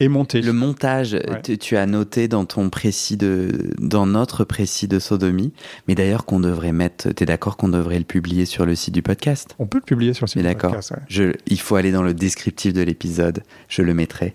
et 0.00 0.08
monter. 0.08 0.40
Le 0.40 0.52
montage, 0.52 1.16
tu, 1.60 1.76
as 1.76 1.86
noté 1.86 2.26
dans 2.26 2.46
ton 2.46 2.70
précis 2.70 3.16
de, 3.16 3.70
dans 3.78 4.06
notre 4.06 4.44
précis 4.44 4.88
de 4.88 4.98
sodomie, 4.98 5.52
mais 5.86 5.94
d'ailleurs 5.94 6.24
qu'on 6.24 6.40
devrait 6.40 6.72
mettre, 6.72 7.10
tu 7.14 7.22
es 7.22 7.26
d'accord 7.26 7.56
qu'on 7.56 7.68
devrait 7.68 7.98
le 7.98 8.04
publier 8.04 8.46
sur 8.46 8.64
le 8.64 8.74
site 8.74 8.94
du 8.94 9.02
podcast? 9.02 9.54
On 9.58 9.66
peut 9.66 9.78
le 9.78 9.84
publier 9.84 10.14
sur 10.14 10.24
le 10.24 10.30
site 10.30 10.42
du 10.42 10.48
podcast. 10.48 10.94
Je, 11.08 11.34
il 11.46 11.60
faut 11.60 11.76
aller 11.76 11.92
dans 11.92 12.02
le 12.02 12.14
descriptif 12.14 12.72
de 12.72 12.80
l'épisode, 12.80 13.42
je 13.68 13.82
le 13.82 13.92
mettrai. 13.92 14.34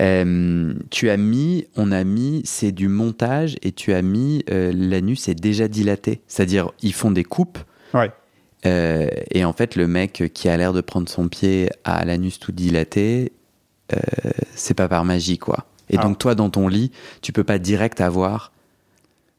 Euh, 0.00 0.72
tu 0.90 1.10
as 1.10 1.18
mis, 1.18 1.66
on 1.76 1.92
a 1.92 2.02
mis, 2.02 2.40
c'est 2.44 2.72
du 2.72 2.88
montage 2.88 3.56
et 3.62 3.72
tu 3.72 3.92
as 3.92 4.02
mis, 4.02 4.42
euh, 4.50 4.72
l'anus 4.74 5.28
est 5.28 5.34
déjà 5.34 5.68
dilaté, 5.68 6.22
c'est-à-dire 6.26 6.70
ils 6.80 6.94
font 6.94 7.10
des 7.10 7.24
coupes. 7.24 7.58
Ouais. 7.92 8.10
Euh, 8.66 9.08
et 9.30 9.44
en 9.44 9.52
fait, 9.52 9.76
le 9.76 9.86
mec 9.86 10.30
qui 10.32 10.48
a 10.48 10.56
l'air 10.56 10.72
de 10.72 10.80
prendre 10.80 11.08
son 11.08 11.28
pied 11.28 11.68
à 11.84 12.04
l'anus 12.06 12.38
tout 12.38 12.52
dilaté, 12.52 13.32
euh, 13.92 13.98
c'est 14.54 14.74
pas 14.74 14.88
par 14.88 15.04
magie, 15.04 15.38
quoi. 15.38 15.66
Et 15.90 15.98
donc, 15.98 16.18
toi, 16.18 16.34
dans 16.34 16.48
ton 16.48 16.66
lit, 16.66 16.90
tu 17.20 17.32
peux 17.32 17.44
pas 17.44 17.58
direct 17.58 18.00
avoir 18.00 18.52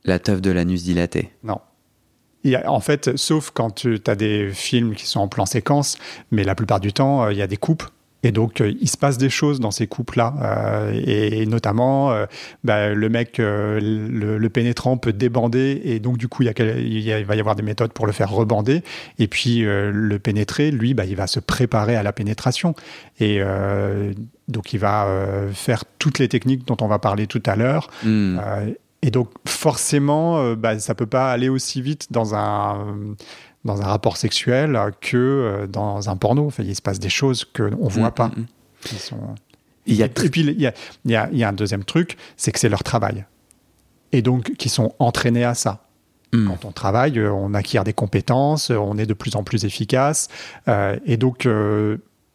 la 0.04 0.20
teuf 0.20 0.42
de 0.42 0.52
l'anus 0.52 0.84
dilaté. 0.84 1.32
Non. 1.44 1.60
en 2.68 2.80
fait, 2.80 3.18
sauf 3.18 3.50
quand 3.50 3.72
tu 3.72 4.00
as 4.06 4.16
des 4.16 4.52
films 4.52 4.94
qui 4.94 5.08
sont 5.08 5.20
en 5.20 5.28
plan 5.28 5.46
séquence, 5.48 5.98
mais 6.32 6.44
la 6.44 6.54
plupart 6.54 6.80
du 6.80 6.94
temps, 6.94 7.24
euh, 7.24 7.34
il 7.34 7.40
y 7.40 7.42
a 7.42 7.48
des 7.48 7.58
coupes 7.58 7.84
et 8.26 8.32
donc, 8.32 8.60
euh, 8.60 8.74
il 8.82 8.90
se 8.90 8.98
passe 8.98 9.20
des 9.20 9.30
choses 9.30 9.60
dans 9.60 9.70
ces 9.70 9.86
couples-là. 9.86 10.34
Euh, 10.42 11.00
et, 11.06 11.46
notamment, 11.46 12.12
euh, 12.12 12.26
bah, 12.64 12.90
le 12.90 13.08
mec, 13.08 13.36
le, 13.38 14.48
pénétrant 14.48 14.98
peut 14.98 15.14
débander. 15.14 15.80
Et 15.84 16.00
donc, 16.00 16.18
du 16.18 16.28
coup, 16.28 16.42
il, 16.42 16.48
y 16.48 16.50
a, 16.50 17.20
il, 17.20 17.26
va 17.26 17.36
y 17.36 17.40
avoir 17.40 17.56
des 17.56 17.62
méthodes 17.62 17.94
pour 17.94 18.08
le 18.08 18.12
faire 18.12 18.32
rebander. 18.32 18.82
Et 19.20 19.28
puis, 19.28 19.60
le 19.62 20.18
pénétré, 20.18 20.72
lui, 20.72 20.96
bah, 20.96 21.06
il 21.06 21.16
va 21.16 21.28
se 21.28 21.40
préparer 21.40 21.96
à 21.96 22.02
la 22.02 22.14
pénétration. 22.14 22.74
Et 23.20 23.40
donc, 24.48 24.74
il 24.74 24.80
va 24.80 25.08
faire 25.54 25.84
toutes 26.00 26.18
les 26.18 26.28
techniques 26.28 26.66
dont 26.66 26.78
on 26.82 26.88
va 26.88 26.98
parler 26.98 27.28
tout 27.28 27.44
à 27.46 27.56
l'heure. 27.56 27.92
Hmm. 28.04 28.40
et 29.04 29.12
donc, 29.12 29.30
forcément, 29.48 30.56
bah, 30.56 30.80
ça 30.80 30.96
peut 30.96 31.06
pas 31.06 31.32
aller 31.32 31.50
aussi 31.50 31.80
vite 31.80 32.08
dans 32.12 32.34
un 32.34 32.96
dans 33.66 33.82
un 33.82 33.86
rapport 33.86 34.16
sexuel 34.16 34.80
que 35.02 35.18
euh, 35.18 35.68
dans 35.68 36.10
un 36.10 36.16
porno. 36.16 36.46
Enfin, 36.46 36.64
il 36.64 36.76
se 36.76 36.82
passe 36.82 37.00
des 37.00 37.10
choses 37.10 37.44
qu'on 37.44 37.64
ne 37.64 37.90
voit 37.90 38.10
mm, 38.10 38.14
pas. 38.14 38.28
Mm, 38.28 38.42
mm. 38.42 39.36
Il 39.88 39.96
y 39.96 40.04
a... 40.04 40.06
Et 40.06 40.10
puis, 40.10 40.42
il 40.42 40.62
y 40.62 40.68
a, 40.68 40.74
il 41.04 41.12
y, 41.12 41.16
a, 41.16 41.30
il 41.32 41.38
y 41.38 41.44
a 41.44 41.50
un 41.50 41.54
deuxième 41.54 41.84
truc, 41.84 42.18
c'est 42.38 42.52
que 42.52 42.60
c'est 42.60 42.70
leur 42.70 42.84
travail. 42.84 43.26
Et 44.12 44.22
donc, 44.22 44.54
qui 44.54 44.70
sont 44.70 44.94
entraînés 45.00 45.44
à 45.44 45.56
ça. 45.56 45.82
Quand 46.32 46.66
on 46.66 46.74
travaille, 46.74 47.18
euh, 47.18 47.32
on 47.32 47.54
acquiert 47.54 47.86
des 47.86 47.94
compétences, 47.94 48.70
euh, 48.70 48.76
on 48.76 48.98
est 48.98 49.06
de 49.06 49.14
plus 49.14 49.38
en 49.38 49.44
plus 49.44 49.64
efficace. 49.64 50.28
et 50.68 51.16
donc, 51.16 51.48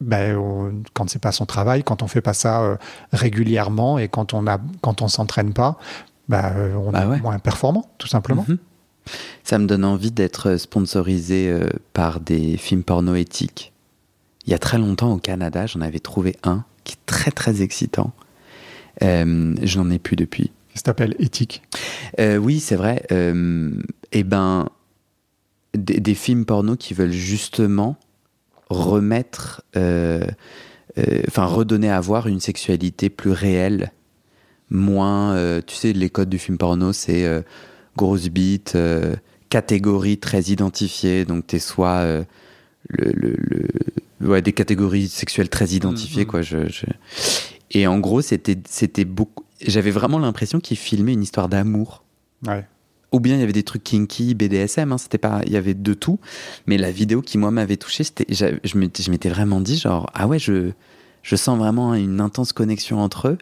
ben, 0.01 0.37
on, 0.39 0.83
quand 0.95 1.11
c'est 1.11 1.19
pas 1.19 1.33
son 1.33 1.45
travail, 1.45 1.85
quand 1.85 2.03
on 2.03 2.09
fait 2.09 2.23
pas 2.23 2.33
ça 2.33 2.79
régulièrement 3.13 3.99
et 3.99 4.09
quand 4.09 4.33
on 4.33 4.47
a, 4.47 4.59
quand 4.81 5.03
on 5.03 5.09
s'entraîne 5.09 5.53
pas, 5.53 5.77
ben, 6.31 6.73
on 6.79 6.93
bah 6.93 7.03
est 7.15 7.21
moins 7.21 7.39
performant, 7.41 7.91
tout 7.99 8.07
simplement. 8.07 8.47
Ça 9.45 9.59
me 9.59 9.67
donne 9.67 9.85
envie 9.85 10.11
d'être 10.11 10.57
sponsorisé 10.57 11.49
euh, 11.49 11.69
par 11.93 12.21
des 12.21 12.57
films 12.57 12.83
porno 12.83 13.15
éthiques. 13.15 13.73
Il 14.47 14.51
y 14.51 14.55
a 14.55 14.59
très 14.59 14.79
longtemps 14.79 15.13
au 15.13 15.19
Canada, 15.19 15.67
j'en 15.67 15.81
avais 15.81 15.99
trouvé 15.99 16.37
un 16.43 16.65
qui 16.85 16.95
est 16.95 17.07
très 17.07 17.31
très 17.31 17.63
excitant. 17.63 18.13
Euh, 19.03 19.55
je 19.63 19.79
n'en 19.79 19.91
ai 19.91 19.99
plus 19.99 20.17
depuis. 20.17 20.51
Ça 20.75 20.83
s'appelle 20.87 21.15
Éthique. 21.19 21.63
Euh, 22.21 22.37
oui, 22.37 22.61
c'est 22.61 22.77
vrai. 22.77 23.05
eh 23.11 24.23
ben, 24.25 24.69
des, 25.75 26.15
films 26.15 26.45
porno 26.45 26.77
qui 26.77 26.95
veulent 26.95 27.11
justement 27.11 27.97
remettre, 28.69 29.63
enfin 29.75 31.45
redonner 31.45 31.91
à 31.91 32.01
voir 32.01 32.29
une 32.29 32.41
sexualité 32.41 33.11
plus 33.11 33.33
réelle, 33.33 33.93
moins, 34.71 35.61
tu 35.67 35.75
sais, 35.75 35.93
les 35.93 36.09
codes 36.09 36.29
du 36.29 36.39
film 36.39 36.57
porno, 36.57 36.93
c'est 36.93 37.43
grosse 37.97 38.29
bite, 38.29 38.73
euh, 38.77 39.17
catégorie 39.49 40.19
très 40.19 40.43
identifiée. 40.43 41.25
Donc, 41.25 41.47
tu 41.47 41.57
es 41.57 41.59
soit 41.59 41.99
euh, 41.99 42.25
le, 42.89 43.37
ouais, 44.21 44.43
des 44.43 44.53
catégories 44.53 45.09
sexuelles 45.09 45.49
très 45.49 45.69
identifiées, 45.69 46.25
mm, 46.25 46.27
mm. 46.27 46.31
quoi. 46.31 46.43
Je, 46.43 46.57
Et 47.71 47.87
en 47.87 47.99
gros, 47.99 48.23
c'était, 48.23 48.59
c'était 48.69 49.05
beaucoup. 49.05 49.45
J'avais 49.61 49.91
vraiment 49.91 50.19
l'impression 50.19 50.61
qu'il 50.61 50.77
filmait 50.77 51.13
une 51.13 51.23
histoire 51.23 51.49
d'amour. 51.49 52.05
Ou 53.13 53.19
bien 53.19 53.35
il 53.35 53.41
y 53.41 53.43
avait 53.43 53.53
des 53.53 53.65
trucs 53.65 53.83
kinky, 53.83 54.35
BDSM, 54.35 54.93
hein, 54.93 54.99
c'était 54.99 55.19
pas, 55.19 55.41
il 55.45 55.53
y 55.53 55.57
avait 55.57 55.75
de 55.75 55.95
tout. 55.95 56.21
Mais 56.67 56.79
la 56.79 56.93
vidéo 56.93 57.23
qui 57.23 57.39
moi 57.39 57.51
m'avait 57.51 57.77
touché, 57.77 58.05
c'était, 58.05 58.25
je 58.33 59.11
m'étais 59.11 59.29
vraiment 59.29 59.61
dit 59.61 59.77
genre 59.77 60.09
ah 60.15 60.29
ouais 60.29 60.39
je, 60.39 60.71
je 61.23 61.37
sens 61.37 61.59
vraiment 61.59 61.95
une 61.95 62.21
intense 62.21 62.53
connexion 62.53 63.01
entre 63.01 63.29
eux. 63.29 63.39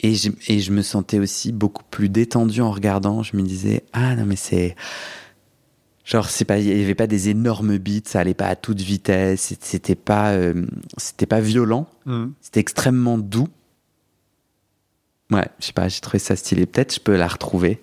Et 0.00 0.14
je, 0.14 0.30
et 0.48 0.60
je 0.60 0.72
me 0.72 0.82
sentais 0.82 1.18
aussi 1.18 1.52
beaucoup 1.52 1.84
plus 1.90 2.08
détendu 2.08 2.60
en 2.60 2.70
regardant. 2.70 3.22
Je 3.22 3.36
me 3.36 3.42
disais, 3.42 3.84
ah 3.92 4.14
non, 4.16 4.26
mais 4.26 4.36
c'est. 4.36 4.76
Genre, 6.04 6.28
c'est 6.28 6.44
pas, 6.44 6.58
il 6.58 6.66
n'y 6.66 6.82
avait 6.82 6.94
pas 6.94 7.06
des 7.06 7.30
énormes 7.30 7.78
beats, 7.78 8.02
ça 8.04 8.20
allait 8.20 8.34
pas 8.34 8.48
à 8.48 8.56
toute 8.56 8.82
vitesse, 8.82 9.54
c'était 9.60 9.94
pas, 9.94 10.32
euh, 10.32 10.66
c'était 10.98 11.24
pas 11.24 11.40
violent, 11.40 11.88
mm. 12.04 12.26
c'était 12.42 12.60
extrêmement 12.60 13.16
doux. 13.16 13.48
Ouais, 15.30 15.48
je 15.60 15.66
sais 15.66 15.72
pas, 15.72 15.88
j'ai 15.88 16.00
trouvé 16.00 16.18
ça 16.18 16.36
stylé. 16.36 16.66
Peut-être 16.66 16.94
je 16.94 17.00
peux 17.00 17.16
la 17.16 17.26
retrouver, 17.26 17.80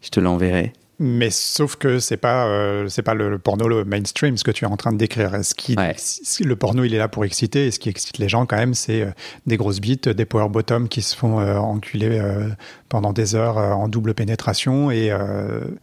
je 0.00 0.08
te 0.08 0.20
l'enverrai. 0.20 0.72
Mais 1.02 1.30
sauf 1.30 1.76
que 1.76 1.98
c'est 1.98 2.18
pas 2.18 2.46
euh, 2.46 2.86
c'est 2.88 3.02
pas 3.02 3.14
le, 3.14 3.38
porno 3.38 3.66
le 3.66 3.86
mainstream 3.86 4.36
ce 4.36 4.44
que 4.44 4.50
tu 4.50 4.66
es 4.66 4.68
en 4.68 4.76
train 4.76 4.92
de 4.92 4.98
décrire. 4.98 5.42
Ce 5.42 5.54
qui 5.54 5.74
le 5.74 6.56
porno 6.56 6.84
il 6.84 6.94
est 6.94 6.98
là 6.98 7.08
pour 7.08 7.24
exciter 7.24 7.66
et 7.66 7.70
ce 7.70 7.78
qui 7.78 7.88
excite 7.88 8.18
les 8.18 8.28
gens 8.28 8.44
quand 8.44 8.58
même 8.58 8.74
c'est 8.74 9.00
euh, 9.00 9.10
des 9.46 9.56
grosses 9.56 9.80
bites, 9.80 10.10
des 10.10 10.26
power 10.26 10.50
bottom 10.50 10.90
qui 10.90 11.00
se 11.00 11.16
font 11.16 11.40
euh, 11.40 11.56
enculer 11.56 12.20
pendant 12.90 13.14
des 13.14 13.34
heures 13.34 13.56
en 13.56 13.88
double 13.88 14.12
pénétration 14.12 14.90
et 14.90 15.10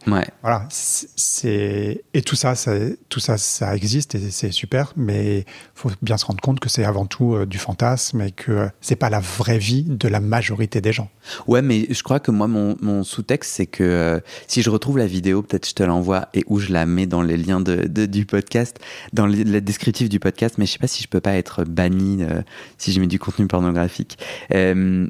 voilà 0.06 0.68
c'est 0.70 2.04
et 2.14 2.22
tout 2.22 2.36
ça, 2.36 2.54
ça, 2.54 2.74
tout 3.08 3.18
ça 3.18 3.38
ça 3.38 3.74
existe 3.74 4.14
et 4.14 4.30
c'est 4.30 4.52
super 4.52 4.92
mais 4.96 5.44
faut 5.74 5.90
bien 6.00 6.16
se 6.16 6.26
rendre 6.26 6.40
compte 6.40 6.60
que 6.60 6.68
c'est 6.68 6.84
avant 6.84 7.06
tout 7.06 7.44
du 7.44 7.58
fantasme 7.58 8.20
et 8.20 8.30
que 8.30 8.68
c'est 8.80 8.94
pas 8.94 9.10
la 9.10 9.20
vraie 9.20 9.58
vie 9.58 9.82
de 9.82 10.06
la 10.06 10.20
majorité 10.20 10.80
des 10.80 10.92
gens. 10.92 11.10
Ouais 11.48 11.62
mais 11.62 11.88
je 11.90 12.02
crois 12.04 12.20
que 12.20 12.30
moi 12.30 12.46
mon, 12.46 12.76
mon 12.80 13.02
sous-texte 13.02 13.52
c'est 13.52 13.66
que 13.66 14.22
si 14.46 14.62
je 14.62 14.70
retrouve 14.70 14.98
la 14.98 15.07
vidéo, 15.08 15.42
peut-être 15.42 15.68
je 15.68 15.74
te 15.74 15.82
l'envoie 15.82 16.28
et 16.34 16.44
où 16.46 16.60
je 16.60 16.72
la 16.72 16.86
mets 16.86 17.06
dans 17.06 17.22
les 17.22 17.36
liens 17.36 17.60
de, 17.60 17.86
du 18.06 18.26
podcast, 18.26 18.78
dans 19.12 19.26
le, 19.26 19.60
descriptif 19.60 20.08
du 20.08 20.20
podcast, 20.20 20.56
mais 20.58 20.66
je 20.66 20.72
sais 20.72 20.78
pas 20.78 20.86
si 20.86 21.02
je 21.02 21.08
peux 21.08 21.20
pas 21.20 21.34
être 21.34 21.64
banni 21.64 22.22
euh, 22.22 22.42
si 22.76 22.92
je 22.92 23.00
mets 23.00 23.06
du 23.06 23.18
contenu 23.18 23.46
pornographique. 23.46 24.18
Euh, 24.54 25.08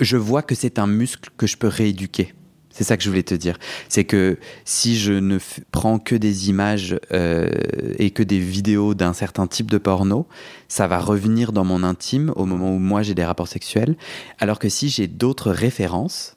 je 0.00 0.16
vois 0.16 0.42
que 0.42 0.54
c'est 0.54 0.78
un 0.78 0.86
muscle 0.88 1.30
que 1.36 1.46
je 1.46 1.56
peux 1.56 1.68
rééduquer. 1.68 2.34
C'est 2.72 2.84
ça 2.84 2.96
que 2.96 3.02
je 3.02 3.10
voulais 3.10 3.22
te 3.22 3.34
dire. 3.34 3.58
C'est 3.88 4.04
que 4.04 4.38
si 4.64 4.96
je 4.96 5.12
ne 5.12 5.38
prends 5.70 5.98
que 5.98 6.14
des 6.14 6.48
images 6.48 6.98
euh, 7.12 7.50
et 7.98 8.10
que 8.10 8.22
des 8.22 8.38
vidéos 8.38 8.94
d'un 8.94 9.12
certain 9.12 9.46
type 9.46 9.70
de 9.70 9.76
porno, 9.76 10.26
ça 10.68 10.86
va 10.86 10.98
revenir 10.98 11.52
dans 11.52 11.64
mon 11.64 11.82
intime 11.82 12.32
au 12.34 12.46
moment 12.46 12.74
où 12.74 12.78
moi 12.78 13.02
j'ai 13.02 13.14
des 13.14 13.24
rapports 13.24 13.48
sexuels. 13.48 13.96
Alors 14.38 14.58
que 14.58 14.70
si 14.70 14.88
j'ai 14.88 15.06
d'autres 15.06 15.50
références, 15.50 16.36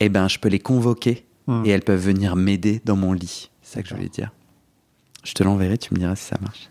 eh 0.00 0.08
ben 0.08 0.26
je 0.26 0.40
peux 0.40 0.48
les 0.48 0.58
convoquer 0.58 1.26
et 1.64 1.70
elles 1.70 1.82
peuvent 1.82 2.00
venir 2.00 2.36
m'aider 2.36 2.80
dans 2.84 2.96
mon 2.96 3.12
lit. 3.12 3.50
C'est 3.62 3.74
ça 3.74 3.82
que 3.82 3.88
je 3.88 3.94
voulais 3.94 4.08
dire. 4.08 4.32
Je 5.24 5.34
te 5.34 5.42
l'enverrai, 5.42 5.78
tu 5.78 5.94
me 5.94 5.98
diras 5.98 6.16
si 6.16 6.24
ça 6.24 6.36
marche. 6.40 6.70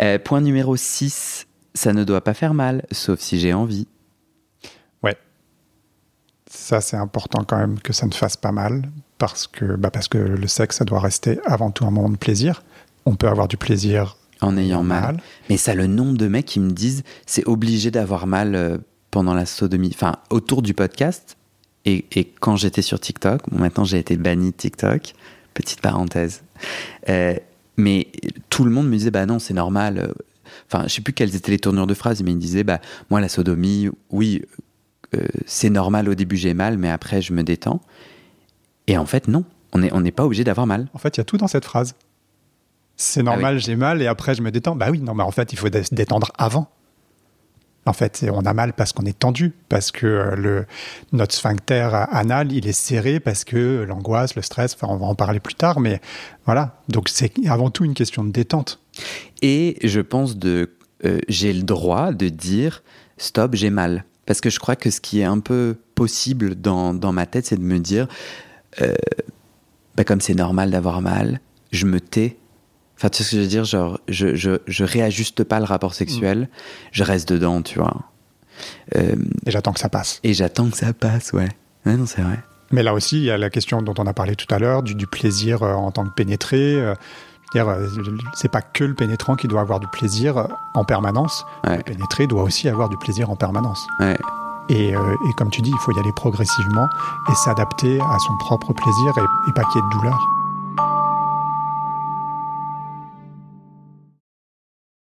Euh, 0.00 0.18
point 0.18 0.40
numéro 0.40 0.76
6, 0.76 1.46
ça 1.74 1.92
ne 1.92 2.04
doit 2.04 2.22
pas 2.22 2.34
faire 2.34 2.54
mal, 2.54 2.84
sauf 2.90 3.20
si 3.20 3.38
j'ai 3.38 3.52
envie. 3.52 3.86
Ça, 6.48 6.80
c'est 6.80 6.96
important 6.96 7.44
quand 7.44 7.58
même 7.58 7.78
que 7.80 7.92
ça 7.92 8.06
ne 8.06 8.14
fasse 8.14 8.36
pas 8.36 8.52
mal, 8.52 8.90
parce 9.18 9.46
que, 9.46 9.76
bah 9.76 9.90
parce 9.90 10.08
que 10.08 10.18
le 10.18 10.46
sexe, 10.46 10.76
ça 10.76 10.84
doit 10.84 11.00
rester 11.00 11.38
avant 11.44 11.70
tout 11.70 11.86
un 11.86 11.90
moment 11.90 12.08
de 12.08 12.16
plaisir. 12.16 12.62
On 13.04 13.14
peut 13.14 13.28
avoir 13.28 13.48
du 13.48 13.56
plaisir 13.56 14.16
en 14.40 14.56
ayant 14.56 14.82
mal. 14.82 15.20
Mais 15.48 15.56
ça, 15.56 15.74
le 15.74 15.86
nombre 15.86 16.16
de 16.16 16.28
mecs 16.28 16.46
qui 16.46 16.60
me 16.60 16.70
disent, 16.70 17.02
c'est 17.26 17.46
obligé 17.46 17.90
d'avoir 17.90 18.26
mal 18.26 18.54
euh, 18.54 18.78
pendant 19.10 19.34
la 19.34 19.46
sodomie. 19.46 19.90
Enfin, 19.94 20.16
autour 20.30 20.62
du 20.62 20.72
podcast, 20.72 21.36
et, 21.86 22.04
et 22.14 22.24
quand 22.40 22.56
j'étais 22.56 22.82
sur 22.82 23.00
TikTok, 23.00 23.48
bon, 23.48 23.58
maintenant 23.58 23.84
j'ai 23.84 23.98
été 23.98 24.16
banni 24.16 24.50
de 24.50 24.56
TikTok, 24.56 25.14
petite 25.54 25.80
parenthèse. 25.80 26.42
Euh, 27.08 27.36
mais 27.76 28.08
tout 28.50 28.64
le 28.64 28.70
monde 28.70 28.88
me 28.88 28.96
disait, 28.96 29.10
bah 29.10 29.24
non, 29.24 29.38
c'est 29.38 29.54
normal. 29.54 30.12
Enfin, 30.70 30.84
je 30.88 30.94
sais 30.94 31.02
plus 31.02 31.12
quelles 31.12 31.34
étaient 31.34 31.52
les 31.52 31.58
tournures 31.58 31.86
de 31.86 31.94
phrases, 31.94 32.22
mais 32.22 32.32
il 32.32 32.36
me 32.36 32.40
disait, 32.40 32.64
bah, 32.64 32.80
moi, 33.10 33.20
la 33.20 33.28
sodomie, 33.28 33.88
oui, 34.10 34.42
euh, 35.14 35.26
c'est 35.46 35.70
normal 35.70 36.08
au 36.08 36.14
début 36.14 36.36
j'ai 36.36 36.54
mal, 36.54 36.78
mais 36.78 36.90
après 36.90 37.22
je 37.22 37.32
me 37.32 37.42
détends. 37.42 37.80
Et 38.86 38.98
en 38.98 39.06
fait, 39.06 39.28
non, 39.28 39.44
on 39.72 39.78
n'est 39.78 39.92
on 39.92 40.02
pas 40.10 40.24
obligé 40.24 40.44
d'avoir 40.44 40.66
mal. 40.66 40.88
En 40.94 40.98
fait, 40.98 41.16
il 41.16 41.20
y 41.20 41.22
a 41.22 41.24
tout 41.24 41.36
dans 41.36 41.48
cette 41.48 41.64
phrase. 41.64 41.94
C'est 42.96 43.20
ah 43.20 43.24
normal, 43.24 43.58
j'ai 43.58 43.76
mal, 43.76 44.00
et 44.00 44.06
après 44.06 44.34
je 44.34 44.42
me 44.42 44.50
détends. 44.50 44.74
Bah 44.74 44.88
oui, 44.90 45.00
non, 45.00 45.14
mais 45.14 45.22
en 45.22 45.30
fait, 45.30 45.52
il 45.52 45.58
faut 45.58 45.66
se 45.66 45.94
détendre 45.94 46.32
avant. 46.38 46.70
En 47.86 47.92
fait, 47.92 48.26
on 48.32 48.44
a 48.44 48.52
mal 48.52 48.72
parce 48.72 48.92
qu'on 48.92 49.04
est 49.04 49.18
tendu, 49.18 49.54
parce 49.68 49.92
que 49.92 50.06
euh, 50.06 50.36
le, 50.36 50.66
notre 51.12 51.34
sphincter 51.34 51.88
anal, 52.10 52.52
il 52.52 52.66
est 52.66 52.72
serré, 52.72 53.20
parce 53.20 53.44
que 53.44 53.84
l'angoisse, 53.88 54.34
le 54.34 54.42
stress, 54.42 54.74
enfin, 54.74 54.92
on 54.92 54.96
va 54.96 55.06
en 55.06 55.14
parler 55.14 55.40
plus 55.40 55.54
tard, 55.54 55.78
mais 55.78 56.00
voilà. 56.44 56.82
Donc, 56.88 57.08
c'est 57.08 57.32
avant 57.46 57.70
tout 57.70 57.84
une 57.84 57.94
question 57.94 58.24
de 58.24 58.30
détente. 58.30 58.80
Et 59.40 59.78
je 59.86 60.00
pense 60.00 60.36
de, 60.36 60.76
euh, 61.04 61.20
j'ai 61.28 61.52
le 61.52 61.62
droit 61.62 62.12
de 62.12 62.28
dire, 62.28 62.82
stop, 63.18 63.54
j'ai 63.54 63.70
mal. 63.70 64.04
Parce 64.26 64.40
que 64.40 64.50
je 64.50 64.58
crois 64.58 64.76
que 64.76 64.90
ce 64.90 65.00
qui 65.00 65.20
est 65.20 65.24
un 65.24 65.38
peu 65.38 65.76
possible 65.94 66.56
dans, 66.56 66.92
dans 66.92 67.12
ma 67.12 67.26
tête, 67.26 67.46
c'est 67.46 67.56
de 67.56 67.62
me 67.62 67.78
dire, 67.78 68.08
euh, 68.82 68.94
bah 69.96 70.04
comme 70.04 70.20
c'est 70.20 70.34
normal 70.34 70.70
d'avoir 70.70 71.00
mal, 71.00 71.40
je 71.70 71.86
me 71.86 72.00
tais. 72.00 72.36
Enfin, 72.96 73.08
tu 73.10 73.18
sais 73.18 73.24
ce 73.24 73.30
que 73.32 73.36
je 73.36 73.42
veux 73.42 73.48
dire 73.48 73.64
Genre, 73.64 74.00
je, 74.08 74.34
je, 74.34 74.58
je 74.66 74.84
réajuste 74.84 75.44
pas 75.44 75.58
le 75.58 75.64
rapport 75.64 75.94
sexuel, 75.94 76.40
mm. 76.40 76.48
je 76.92 77.04
reste 77.04 77.28
dedans, 77.28 77.62
tu 77.62 77.78
vois. 77.78 77.94
Euh, 78.96 79.16
et 79.44 79.50
j'attends 79.50 79.72
que 79.72 79.80
ça 79.80 79.88
passe. 79.88 80.20
Et 80.22 80.34
j'attends 80.34 80.70
que 80.70 80.76
ça 80.76 80.92
passe, 80.92 81.32
ouais. 81.32 81.48
Ouais, 81.84 81.96
non, 81.96 82.06
c'est 82.06 82.22
vrai. 82.22 82.38
Mais 82.72 82.82
là 82.82 82.94
aussi, 82.94 83.18
il 83.18 83.24
y 83.24 83.30
a 83.30 83.38
la 83.38 83.50
question 83.50 83.82
dont 83.82 83.94
on 83.98 84.06
a 84.06 84.12
parlé 84.12 84.34
tout 84.34 84.52
à 84.52 84.58
l'heure, 84.58 84.82
du, 84.82 84.94
du, 84.94 85.06
plaisir 85.06 85.62
euh, 85.62 85.74
en 85.74 85.90
tant 85.92 86.04
que 86.04 86.14
pénétré. 86.14 86.74
Euh, 86.80 86.94
c'est 88.34 88.50
pas 88.50 88.60
que 88.60 88.84
le 88.84 88.94
pénétrant 88.94 89.34
qui 89.36 89.46
doit 89.46 89.60
avoir 89.60 89.80
du 89.80 89.86
plaisir 89.86 90.48
en 90.74 90.84
permanence. 90.84 91.46
Le 91.64 91.80
pénétré 91.80 92.26
doit 92.26 92.42
aussi 92.42 92.68
avoir 92.68 92.90
du 92.90 92.98
plaisir 92.98 93.30
en 93.30 93.36
permanence. 93.36 93.86
Et, 94.68 94.88
et, 94.88 94.94
comme 95.38 95.48
tu 95.50 95.62
dis, 95.62 95.70
il 95.70 95.78
faut 95.78 95.92
y 95.92 95.98
aller 95.98 96.12
progressivement 96.16 96.86
et 97.30 97.34
s'adapter 97.34 97.98
à 98.00 98.18
son 98.18 98.36
propre 98.40 98.74
plaisir 98.74 99.12
et, 99.16 99.48
et 99.48 99.52
pas 99.54 99.62
qu'il 99.72 99.80
y 99.80 99.84
ait 99.84 99.88
de 99.88 99.98
douleur. 99.98 100.18